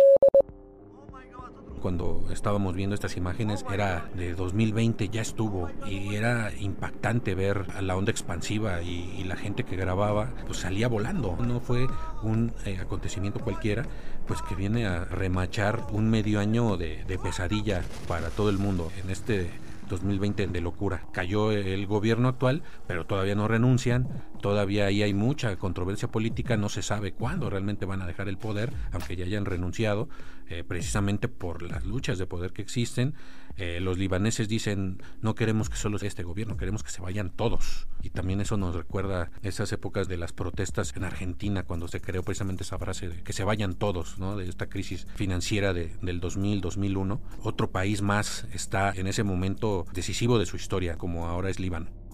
Cuando 1.83 2.27
estábamos 2.33 2.75
viendo 2.75 2.95
estas 2.95 3.19
imágenes 3.19 3.67
era 3.73 4.09
de 4.17 4.35
2020, 4.35 5.11
ya 5.11 5.21
estuvo 5.21 5.71
y 5.87 6.15
era 6.15 6.51
impactante 6.59 7.35
ver 7.35 7.67
a 7.75 7.83
la 7.83 7.97
onda 7.97 8.11
expansiva 8.11 8.83
y, 8.83 9.25
la 9.25 9.37
gente 9.37 9.65
que 9.65 9.77
grababa 9.77 10.33
pues 10.47 10.61
salía 10.61 10.89
volando. 10.89 11.37
No 11.37 11.61
fue 11.61 11.87
un 12.23 12.55
eh, 12.65 12.79
acontecimiento 12.81 13.41
cualquiera, 13.41 13.87
pues 14.29 14.43
que 14.43 14.55
viene 14.55 14.87
a 14.87 15.07
remachar 15.07 15.83
un 15.91 16.11
medio 16.11 16.39
año 16.39 16.77
de, 16.77 17.19
pesadilla 17.23 17.83
para 18.07 18.29
todo 18.29 18.51
el 18.51 18.59
mundo 18.59 18.93
en 19.03 19.11
este 19.11 19.51
2020 19.89 20.47
de 20.49 20.61
locura. 20.61 21.03
Cayó 21.13 21.51
el 21.51 21.87
gobierno 21.87 22.29
actual, 22.29 22.63
pero 22.87 23.07
todavía 23.07 23.35
no 23.35 23.49
renuncian, 23.49 24.07
todavía 24.39 24.87
ahí 24.87 25.03
hay 25.03 25.15
mucha 25.15 25.57
controversia 25.57 26.11
política, 26.11 26.57
no 26.57 26.69
se 26.69 26.83
sabe 26.83 27.13
cuándo 27.13 27.51
realmente 27.51 27.87
van 27.87 28.03
a 28.03 28.07
dejar 28.07 28.29
el 28.29 28.39
poder, 28.39 28.73
aunque 28.93 29.17
ya 29.17 29.25
hayan 29.25 29.45
renunciado, 29.45 30.09
eh, 30.49 30.65
precisamente 30.67 31.29
por 31.29 31.63
las 31.63 31.85
luchas 31.85 32.19
de 32.19 32.27
poder 32.27 32.53
que 32.53 32.63
existen. 32.63 33.15
Eh, 33.59 33.81
los 33.81 33.99
libaneses 33.99 34.49
dicen, 34.49 35.03
no 35.21 35.35
queremos 35.35 35.69
que 35.69 35.77
solo 35.77 35.99
sea 35.99 36.09
este 36.09 36.23
gobierno, 36.23 36.57
queremos 36.57 36.83
que 36.83 36.91
se 36.91 37.03
vayan 37.03 37.31
todos. 37.31 37.89
Y 38.03 38.11
también 38.11 38.41
eso 38.41 38.57
nos 38.57 38.75
recuerda 38.75 39.31
esas 39.43 39.73
épocas 39.73 40.09
de 40.09 40.17
las 40.17 40.33
protestas 40.33 40.97
en 40.97 41.05
Argentina, 41.05 41.65
cuando 41.65 41.89
se 41.89 42.01
creó 42.01 42.23
precisamente 42.23 42.63
esa 42.63 42.79
frase 42.79 43.09
de 43.09 43.23
que 43.23 43.33
se 43.33 43.45
vayan 43.45 43.75
todos, 43.75 44.19
¿no? 44.19 44.37
de 44.37 44.49
esta 44.49 44.69
crisis 44.69 45.07
financiera 45.17 45.73
de, 45.75 45.93
del 46.01 46.21
2000-2001. 46.21 47.21
Otro 47.43 47.71
país 47.71 48.01
más 48.01 48.47
está 48.53 48.93
en 48.95 49.07
ese 49.07 49.25
momento 49.25 49.87
decisivo 49.93 50.39
de 50.39 50.47
su 50.47 50.57
historia, 50.57 50.97
como 50.97 51.27
ahora 51.27 51.51
es 51.51 51.59
Líbano. 51.59 52.08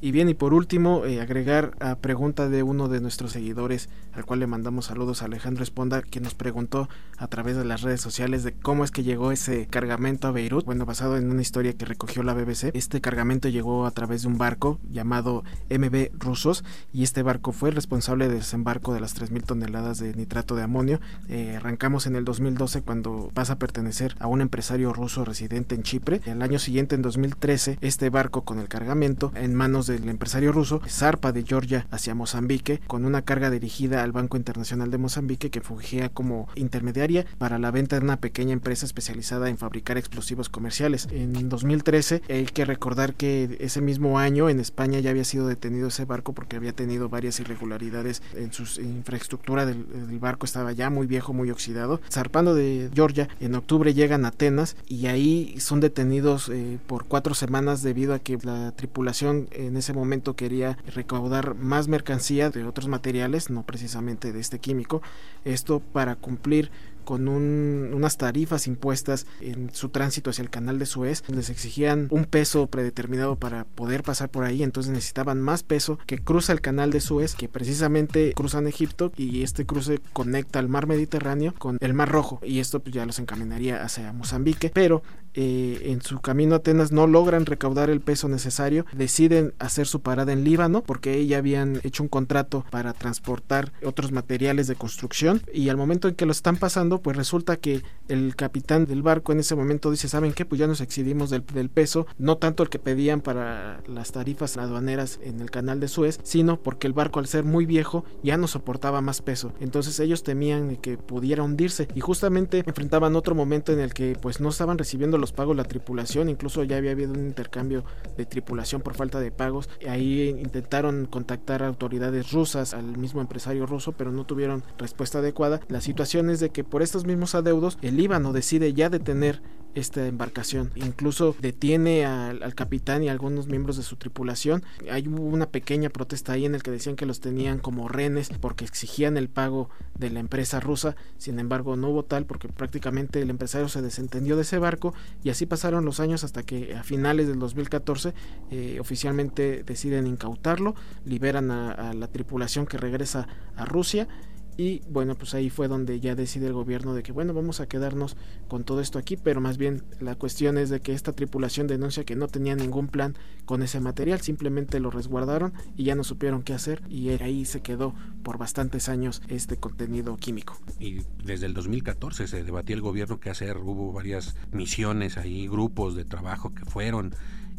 Y 0.00 0.10
bien, 0.10 0.28
y 0.28 0.34
por 0.34 0.52
último, 0.52 1.04
eh, 1.06 1.20
agregar 1.20 1.76
a 1.80 1.96
pregunta 1.96 2.48
de 2.48 2.62
uno 2.62 2.88
de 2.88 3.00
nuestros 3.00 3.32
seguidores, 3.32 3.88
al 4.12 4.24
cual 4.24 4.40
le 4.40 4.46
mandamos 4.46 4.86
saludos 4.86 5.22
a 5.22 5.26
Alejandro 5.26 5.62
Esponda, 5.62 6.02
que 6.02 6.20
nos 6.20 6.34
preguntó 6.34 6.88
a 7.16 7.26
través 7.28 7.56
de 7.56 7.64
las 7.64 7.82
redes 7.82 8.00
sociales 8.00 8.44
de 8.44 8.52
cómo 8.52 8.84
es 8.84 8.90
que 8.90 9.02
llegó 9.02 9.32
ese 9.32 9.66
cargamento 9.66 10.28
a 10.28 10.32
Beirut. 10.32 10.64
Bueno, 10.64 10.84
basado 10.84 11.16
en 11.16 11.30
una 11.30 11.42
historia 11.42 11.72
que 11.72 11.84
recogió 11.84 12.22
la 12.22 12.34
BBC, 12.34 12.70
este 12.74 13.00
cargamento 13.00 13.48
llegó 13.48 13.86
a 13.86 13.90
través 13.92 14.22
de 14.22 14.28
un 14.28 14.38
barco 14.38 14.78
llamado 14.90 15.44
MB 15.70 16.10
Rusos 16.18 16.64
y 16.92 17.02
este 17.02 17.22
barco 17.22 17.52
fue 17.52 17.70
el 17.70 17.74
responsable 17.74 18.28
del 18.28 18.38
desembarco 18.38 18.92
de 18.92 19.00
las 19.00 19.18
3.000 19.18 19.44
toneladas 19.44 19.98
de 19.98 20.14
nitrato 20.14 20.54
de 20.54 20.62
amonio. 20.62 21.00
Eh, 21.28 21.56
arrancamos 21.56 22.06
en 22.06 22.16
el 22.16 22.24
2012 22.24 22.82
cuando 22.82 23.30
pasa 23.32 23.54
a 23.54 23.58
pertenecer 23.58 24.16
a 24.18 24.26
un 24.26 24.40
empresario 24.40 24.92
ruso 24.92 25.24
residente 25.24 25.74
en 25.74 25.82
Chipre. 25.82 26.20
El 26.26 26.42
año 26.42 26.58
siguiente, 26.58 26.94
en 26.94 27.02
2013, 27.02 27.78
este 27.80 28.10
barco 28.10 28.42
con 28.42 28.58
el 28.58 28.68
cargamento 28.68 29.32
en 29.34 29.54
manos 29.54 29.83
de 29.86 29.94
el 30.04 30.08
empresario 30.08 30.52
ruso 30.52 30.80
zarpa 30.86 31.32
de 31.32 31.44
Georgia 31.44 31.86
hacia 31.90 32.14
Mozambique 32.14 32.80
con 32.86 33.04
una 33.04 33.22
carga 33.22 33.50
dirigida 33.50 34.02
al 34.02 34.12
Banco 34.12 34.36
Internacional 34.36 34.90
de 34.90 34.98
Mozambique 34.98 35.50
que 35.50 35.60
fungía 35.60 36.08
como 36.08 36.48
intermediaria 36.54 37.24
para 37.38 37.58
la 37.58 37.70
venta 37.70 37.98
de 37.98 38.04
una 38.04 38.18
pequeña 38.18 38.52
empresa 38.52 38.86
especializada 38.86 39.48
en 39.48 39.58
fabricar 39.58 39.96
explosivos 39.96 40.48
comerciales. 40.48 41.08
En 41.10 41.48
2013 41.48 42.22
hay 42.28 42.44
que 42.46 42.64
recordar 42.64 43.14
que 43.14 43.56
ese 43.60 43.80
mismo 43.80 44.18
año 44.18 44.48
en 44.48 44.60
España 44.60 45.00
ya 45.00 45.10
había 45.10 45.24
sido 45.24 45.46
detenido 45.46 45.88
ese 45.88 46.04
barco 46.04 46.32
porque 46.32 46.56
había 46.56 46.72
tenido 46.72 47.08
varias 47.08 47.40
irregularidades 47.40 48.22
en 48.34 48.52
su 48.52 48.64
infraestructura 48.80 49.66
del, 49.66 49.84
barco 50.18 50.46
estaba 50.46 50.72
ya 50.72 50.90
muy 50.90 51.06
viejo, 51.06 51.32
muy 51.32 51.50
oxidado. 51.50 52.00
Zarpando 52.10 52.54
de 52.54 52.88
Georgia, 52.94 53.28
en 53.40 53.54
octubre 53.54 53.92
llegan 53.94 54.24
a 54.24 54.28
Atenas 54.28 54.76
y 54.86 55.06
ahí 55.06 55.56
son 55.58 55.80
detenidos 55.80 56.48
eh, 56.48 56.78
por 56.86 57.04
cuatro 57.04 57.34
semanas 57.34 57.82
debido 57.82 58.14
a 58.14 58.18
que 58.20 58.38
la 58.42 58.72
tripulación 58.72 59.48
en 59.74 59.78
ese 59.78 59.92
momento 59.92 60.36
quería 60.36 60.78
recaudar 60.94 61.56
más 61.56 61.88
mercancía 61.88 62.48
de 62.48 62.64
otros 62.64 62.86
materiales, 62.86 63.50
no 63.50 63.64
precisamente 63.64 64.32
de 64.32 64.38
este 64.38 64.60
químico, 64.60 65.02
esto 65.44 65.80
para 65.80 66.14
cumplir 66.14 66.70
con 67.04 67.28
unas 67.28 68.16
tarifas 68.16 68.66
impuestas 68.66 69.26
en 69.40 69.74
su 69.74 69.90
tránsito 69.90 70.30
hacia 70.30 70.42
el 70.42 70.48
canal 70.48 70.78
de 70.78 70.86
Suez. 70.86 71.22
Les 71.28 71.50
exigían 71.50 72.06
un 72.10 72.24
peso 72.24 72.68
predeterminado 72.68 73.36
para 73.36 73.64
poder 73.64 74.02
pasar 74.04 74.30
por 74.30 74.44
ahí, 74.44 74.62
entonces 74.62 74.92
necesitaban 74.92 75.40
más 75.40 75.64
peso 75.64 75.98
que 76.06 76.18
cruza 76.18 76.52
el 76.52 76.60
canal 76.60 76.92
de 76.92 77.00
Suez, 77.00 77.34
que 77.34 77.48
precisamente 77.48 78.32
cruzan 78.34 78.68
Egipto 78.68 79.12
y 79.16 79.42
este 79.42 79.66
cruce 79.66 80.00
conecta 80.12 80.60
al 80.60 80.68
mar 80.68 80.86
Mediterráneo 80.86 81.52
con 81.58 81.78
el 81.80 81.94
mar 81.94 82.10
Rojo 82.10 82.40
y 82.42 82.60
esto 82.60 82.80
pues, 82.80 82.94
ya 82.94 83.04
los 83.04 83.18
encaminaría 83.18 83.82
hacia 83.82 84.12
Mozambique, 84.12 84.70
pero 84.72 85.02
eh, 85.34 85.82
en 85.86 86.02
su 86.02 86.20
camino 86.20 86.54
a 86.54 86.58
Atenas 86.58 86.92
no 86.92 87.06
logran 87.06 87.46
recaudar 87.46 87.90
el 87.90 88.00
peso 88.00 88.28
necesario, 88.28 88.86
deciden 88.92 89.52
hacer 89.58 89.86
su 89.86 90.00
parada 90.00 90.32
en 90.32 90.44
Líbano 90.44 90.82
porque 90.82 91.26
ya 91.26 91.38
habían 91.38 91.80
hecho 91.82 92.02
un 92.02 92.08
contrato 92.08 92.64
para 92.70 92.92
transportar 92.92 93.72
otros 93.84 94.12
materiales 94.12 94.66
de 94.66 94.76
construcción 94.76 95.42
y 95.52 95.68
al 95.68 95.76
momento 95.76 96.08
en 96.08 96.14
que 96.14 96.26
lo 96.26 96.32
están 96.32 96.56
pasando 96.56 97.00
pues 97.00 97.16
resulta 97.16 97.56
que 97.56 97.82
el 98.08 98.36
capitán 98.36 98.86
del 98.86 99.02
barco 99.02 99.32
en 99.32 99.40
ese 99.40 99.54
momento 99.54 99.90
dice, 99.90 100.08
¿saben 100.08 100.32
qué? 100.32 100.44
Pues 100.44 100.58
ya 100.58 100.66
nos 100.66 100.80
excedimos 100.80 101.30
del, 101.30 101.42
peso, 101.70 102.06
no 102.18 102.36
tanto 102.36 102.62
el 102.62 102.68
que 102.68 102.78
pedían 102.78 103.20
para 103.20 103.80
las 103.86 104.12
tarifas 104.12 104.56
aduaneras 104.56 105.18
en 105.22 105.40
el 105.40 105.50
canal 105.50 105.80
de 105.80 105.88
Suez, 105.88 106.20
sino 106.22 106.60
porque 106.60 106.86
el 106.86 106.92
barco 106.92 107.18
al 107.18 107.26
ser 107.26 107.44
muy 107.44 107.66
viejo 107.66 108.04
ya 108.22 108.36
no 108.36 108.46
soportaba 108.46 109.00
más 109.00 109.22
peso. 109.22 109.52
Entonces 109.60 109.98
ellos 110.00 110.22
temían 110.22 110.76
que 110.76 110.96
pudiera 110.98 111.42
hundirse 111.42 111.88
y 111.94 112.00
justamente 112.00 112.62
enfrentaban 112.66 113.16
otro 113.16 113.34
momento 113.34 113.72
en 113.72 113.80
el 113.80 113.94
que 113.94 114.16
pues 114.20 114.40
no 114.40 114.50
estaban 114.50 114.78
recibiendo 114.78 115.18
los 115.24 115.32
pagos 115.32 115.56
la 115.56 115.64
tripulación, 115.64 116.28
incluso 116.28 116.62
ya 116.64 116.76
había 116.76 116.90
habido 116.90 117.14
un 117.14 117.24
intercambio 117.24 117.82
de 118.18 118.26
tripulación 118.26 118.82
por 118.82 118.92
falta 118.92 119.20
de 119.20 119.30
pagos. 119.30 119.70
Ahí 119.88 120.28
intentaron 120.38 121.06
contactar 121.06 121.62
a 121.62 121.66
autoridades 121.66 122.30
rusas, 122.30 122.74
al 122.74 122.98
mismo 122.98 123.22
empresario 123.22 123.64
ruso, 123.64 123.92
pero 123.92 124.12
no 124.12 124.26
tuvieron 124.26 124.62
respuesta 124.76 125.20
adecuada. 125.20 125.60
La 125.68 125.80
situación 125.80 126.28
es 126.28 126.40
de 126.40 126.50
que 126.50 126.62
por 126.62 126.82
estos 126.82 127.06
mismos 127.06 127.34
adeudos, 127.34 127.78
el 127.80 127.96
Líbano 127.96 128.34
decide 128.34 128.74
ya 128.74 128.90
detener 128.90 129.40
esta 129.74 130.06
embarcación. 130.06 130.70
Incluso 130.74 131.36
detiene 131.40 132.06
al, 132.06 132.54
capitán 132.54 133.02
y 133.02 133.08
algunos 133.08 133.46
miembros 133.46 133.76
de 133.76 133.82
su 133.82 133.96
tripulación. 133.96 134.62
Hay 134.90 135.06
una 135.08 135.46
pequeña 135.46 135.90
protesta 135.90 136.32
ahí 136.32 136.44
en 136.44 136.54
el 136.54 136.62
que 136.62 136.70
decían 136.70 136.96
que 136.96 137.06
los 137.06 137.20
tenían 137.20 137.58
como 137.58 137.88
renes 137.88 138.30
porque 138.40 138.64
exigían 138.64 139.16
el 139.16 139.28
pago 139.28 139.70
de 139.98 140.10
la 140.10 140.20
empresa 140.20 140.60
rusa. 140.60 140.96
Sin 141.18 141.38
embargo, 141.38 141.76
no 141.76 141.88
hubo 141.88 142.04
tal 142.04 142.26
porque 142.26 142.48
prácticamente 142.48 143.20
el 143.20 143.30
empresario 143.30 143.68
se 143.68 143.82
desentendió 143.82 144.36
de 144.36 144.42
ese 144.42 144.58
barco 144.58 144.94
y 145.22 145.30
así 145.30 145.46
pasaron 145.46 145.84
los 145.84 146.00
años 146.00 146.24
hasta 146.24 146.42
que 146.42 146.74
a 146.74 146.82
finales 146.82 147.28
del 147.28 147.38
2014 147.38 148.14
eh, 148.50 148.78
oficialmente 148.80 149.62
deciden 149.64 150.06
incautarlo, 150.06 150.74
liberan 151.04 151.50
a 151.50 151.92
la 151.94 152.08
tripulación 152.08 152.66
que 152.66 152.78
regresa 152.78 153.26
a 153.56 153.64
Rusia 153.64 154.08
y 154.56 154.82
bueno, 154.88 155.14
pues 155.14 155.34
ahí 155.34 155.50
fue 155.50 155.68
donde 155.68 156.00
ya 156.00 156.14
decide 156.14 156.46
el 156.46 156.52
gobierno 156.52 156.94
de 156.94 157.02
que 157.02 157.12
bueno, 157.12 157.34
vamos 157.34 157.60
a 157.60 157.66
quedarnos 157.66 158.16
con 158.48 158.64
todo 158.64 158.80
esto 158.80 158.98
aquí, 158.98 159.16
pero 159.16 159.40
más 159.40 159.58
bien 159.58 159.82
la 160.00 160.14
cuestión 160.14 160.58
es 160.58 160.70
de 160.70 160.80
que 160.80 160.92
esta 160.92 161.12
tripulación 161.12 161.66
denuncia 161.66 162.04
que 162.04 162.16
no 162.16 162.28
tenía 162.28 162.54
ningún 162.54 162.88
plan 162.88 163.16
con 163.44 163.62
ese 163.62 163.80
material, 163.80 164.20
simplemente 164.20 164.80
lo 164.80 164.90
resguardaron 164.90 165.52
y 165.76 165.84
ya 165.84 165.94
no 165.94 166.04
supieron 166.04 166.42
qué 166.42 166.52
hacer 166.52 166.82
y 166.88 167.08
ahí 167.10 167.44
se 167.44 167.62
quedó 167.62 167.94
por 168.22 168.38
bastantes 168.38 168.88
años 168.88 169.22
este 169.28 169.56
contenido 169.56 170.16
químico. 170.16 170.58
Y 170.78 171.00
desde 171.24 171.46
el 171.46 171.54
2014 171.54 172.26
se 172.28 172.44
debatía 172.44 172.76
el 172.76 172.82
gobierno 172.82 173.20
qué 173.20 173.30
hacer, 173.30 173.58
hubo 173.58 173.92
varias 173.92 174.36
misiones 174.52 175.18
ahí, 175.18 175.48
grupos 175.48 175.94
de 175.96 176.04
trabajo 176.04 176.54
que 176.54 176.64
fueron 176.64 177.14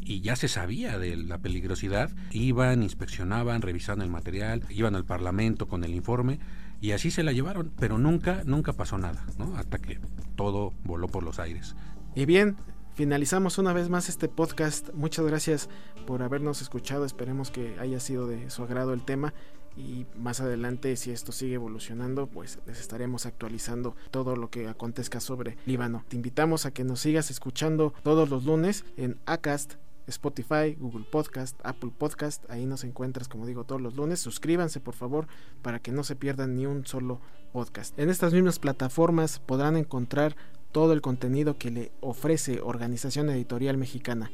y 0.06 0.22
ya 0.22 0.36
se 0.36 0.48
sabía 0.48 1.00
de 1.00 1.18
la 1.18 1.40
peligrosidad, 1.40 2.12
iban, 2.32 2.84
inspeccionaban, 2.84 3.64
revisaban 3.64 4.04
el 4.04 4.10
material, 4.10 4.64
iban 4.70 4.96
al 4.96 5.04
Parlamento 5.04 5.68
con 5.68 5.84
el 5.84 5.96
informe 5.96 6.40
y 6.86 6.92
así 6.92 7.10
se 7.10 7.24
la 7.24 7.32
llevaron, 7.32 7.72
pero 7.80 7.98
nunca, 7.98 8.44
nunca 8.46 8.72
pasó 8.72 9.00
nada, 9.00 9.26
¿no? 9.40 9.58
Hasta 9.58 9.80
que 9.80 10.00
todo 10.36 10.72
voló 10.84 11.08
por 11.08 11.24
los 11.24 11.40
aires. 11.40 11.76
Y 12.14 12.26
bien, 12.26 12.58
finalizamos 12.94 13.58
una 13.58 13.74
vez 13.74 13.90
más 13.90 14.08
este 14.08 14.28
podcast. 14.28 14.94
Muchas 14.94 15.26
gracias 15.26 15.68
por 16.06 16.22
habernos 16.22 16.62
escuchado. 16.62 17.04
Esperemos 17.04 17.50
que 17.50 17.76
haya 17.80 18.00
sido 18.00 18.28
de 18.28 18.52
su 18.52 18.62
agrado 18.62 18.94
el 18.94 19.04
tema. 19.04 19.34
Y 19.76 20.06
más 20.16 20.42
adelante, 20.42 20.96
si 20.96 21.10
esto 21.10 21.32
sigue 21.32 21.56
evolucionando, 21.56 22.28
pues 22.28 22.60
les 22.68 22.80
estaremos 22.80 23.26
actualizando 23.26 23.96
todo 24.12 24.36
lo 24.36 24.52
que 24.52 24.68
acontezca 24.68 25.20
sobre 25.20 25.58
Líbano. 25.66 26.06
Te 26.08 26.18
invitamos 26.18 26.68
a 26.68 26.72
que 26.72 26.84
nos 26.84 27.00
sigas 27.00 27.32
escuchando 27.32 27.96
todos 28.04 28.30
los 28.30 28.46
lunes 28.46 28.86
en 28.96 29.18
ACAST 29.26 29.74
Spotify, 30.08 30.76
Google 30.80 31.06
Podcast, 31.10 31.60
Apple 31.64 31.92
Podcast. 31.98 32.50
Ahí 32.50 32.66
nos 32.66 32.84
encuentras, 32.84 33.28
como 33.28 33.46
digo, 33.46 33.64
todos 33.64 33.82
los 33.82 33.96
lunes. 33.96 34.20
Suscríbanse, 34.20 34.80
por 34.80 34.94
favor, 34.94 35.28
para 35.62 35.80
que 35.80 35.92
no 35.92 36.04
se 36.04 36.16
pierdan 36.16 36.56
ni 36.56 36.66
un 36.66 36.86
solo 36.86 37.20
podcast. 37.52 37.98
En 38.00 38.10
estas 38.10 38.34
mismas 38.34 38.60
plataformas 38.60 39.40
podrán 39.40 39.78
encontrar 39.78 40.36
todo 40.72 40.94
el 40.94 41.02
contenido 41.02 41.58
que 41.58 41.72
le 41.72 41.92
ofrece 42.02 42.60
Organización 42.62 43.30
Editorial 43.30 43.78
Mexicana. 43.78 44.32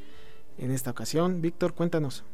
En 0.58 0.70
esta 0.70 0.90
ocasión, 0.90 1.40
Víctor, 1.40 1.74
cuéntanos. 1.74 2.24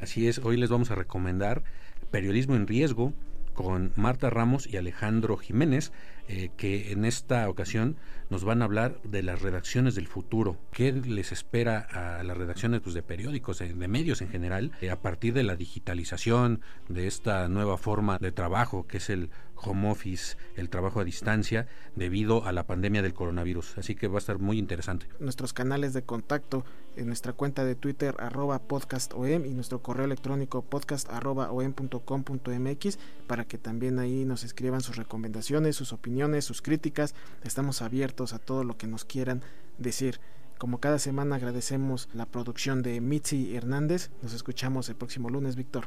Así 0.00 0.26
es, 0.28 0.38
hoy 0.38 0.56
les 0.56 0.70
vamos 0.70 0.90
a 0.90 0.94
recomendar 0.94 1.62
Periodismo 2.10 2.56
en 2.56 2.66
Riesgo 2.66 3.12
con 3.54 3.92
Marta 3.96 4.28
Ramos 4.28 4.66
y 4.66 4.76
Alejandro 4.76 5.36
Jiménez. 5.36 5.92
eh, 6.26 6.50
que 6.56 6.90
en 6.92 7.04
esta 7.04 7.48
ocasión 7.50 7.96
nos 8.30 8.44
van 8.44 8.62
a 8.62 8.64
hablar 8.64 9.00
de 9.02 9.22
las 9.22 9.42
redacciones 9.42 9.94
del 9.94 10.06
futuro, 10.06 10.56
qué 10.72 10.92
les 10.92 11.32
espera 11.32 11.78
a 11.78 12.22
las 12.22 12.36
redacciones 12.36 12.80
pues, 12.80 12.94
de 12.94 13.02
periódicos, 13.02 13.58
de, 13.58 13.74
medios 13.88 14.22
en 14.22 14.28
general, 14.28 14.72
eh, 14.80 14.90
a 14.90 15.00
partir 15.00 15.34
de 15.34 15.42
la 15.42 15.56
digitalización, 15.56 16.62
de 16.88 17.06
esta 17.06 17.48
nueva 17.48 17.76
forma 17.76 18.18
de 18.18 18.32
trabajo 18.32 18.86
que 18.86 18.96
es 18.96 19.10
el 19.10 19.30
home 19.56 19.90
office, 19.90 20.36
el 20.56 20.68
trabajo 20.68 21.00
a 21.00 21.04
distancia, 21.04 21.68
debido 21.96 22.44
a 22.44 22.52
la 22.52 22.66
pandemia 22.66 23.02
del 23.02 23.14
coronavirus. 23.14 23.78
Así 23.78 23.94
que 23.94 24.08
va 24.08 24.16
a 24.16 24.18
estar 24.18 24.38
muy 24.38 24.58
interesante. 24.58 25.06
Nuestros 25.20 25.52
canales 25.52 25.94
de 25.94 26.02
contacto 26.02 26.64
en 26.96 27.06
nuestra 27.06 27.32
cuenta 27.32 27.64
de 27.64 27.74
Twitter 27.74 28.14
arroba 28.18 28.58
podcastom 28.58 29.46
y 29.46 29.50
nuestro 29.50 29.80
correo 29.80 30.04
electrónico 30.04 30.62
podcast 30.62 31.08
arroba 31.10 31.50
om.com.mx 31.50 32.98
para 33.26 33.44
que 33.44 33.58
también 33.58 33.98
ahí 33.98 34.24
nos 34.24 34.44
escriban 34.44 34.80
sus 34.80 34.96
recomendaciones, 34.96 35.76
sus 35.76 35.92
opiniones, 35.92 36.44
sus 36.44 36.60
críticas. 36.60 37.14
Estamos 37.42 37.80
abiertos 37.80 38.13
a 38.32 38.38
todo 38.38 38.64
lo 38.64 38.76
que 38.76 38.86
nos 38.86 39.04
quieran 39.04 39.42
decir. 39.78 40.20
Como 40.58 40.78
cada 40.78 40.98
semana 40.98 41.36
agradecemos 41.36 42.08
la 42.14 42.26
producción 42.26 42.82
de 42.82 43.00
Mitzi 43.00 43.56
Hernández. 43.56 44.10
Nos 44.22 44.32
escuchamos 44.32 44.88
el 44.88 44.94
próximo 44.94 45.28
lunes, 45.28 45.56
Víctor. 45.56 45.86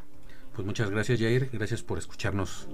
Pues 0.53 0.65
muchas 0.65 0.89
gracias, 0.89 1.19
Jair. 1.19 1.49
Gracias 1.53 1.83
por 1.83 1.97
escucharnos. 1.97 2.67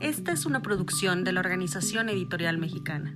Esta 0.00 0.32
es 0.32 0.46
una 0.46 0.62
producción 0.62 1.22
de 1.22 1.32
la 1.32 1.40
Organización 1.40 2.08
Editorial 2.08 2.58
Mexicana. 2.58 3.14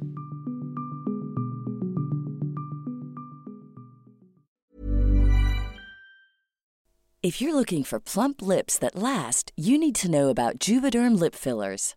If 7.22 7.40
you're 7.40 7.56
looking 7.56 7.82
for 7.82 7.98
plump 7.98 8.40
lips 8.40 8.78
that 8.78 8.94
last, 8.94 9.50
you 9.56 9.78
need 9.78 9.96
to 9.96 10.08
know 10.08 10.28
about 10.28 10.60
Juvederm 10.60 11.18
lip 11.18 11.34
fillers. 11.34 11.96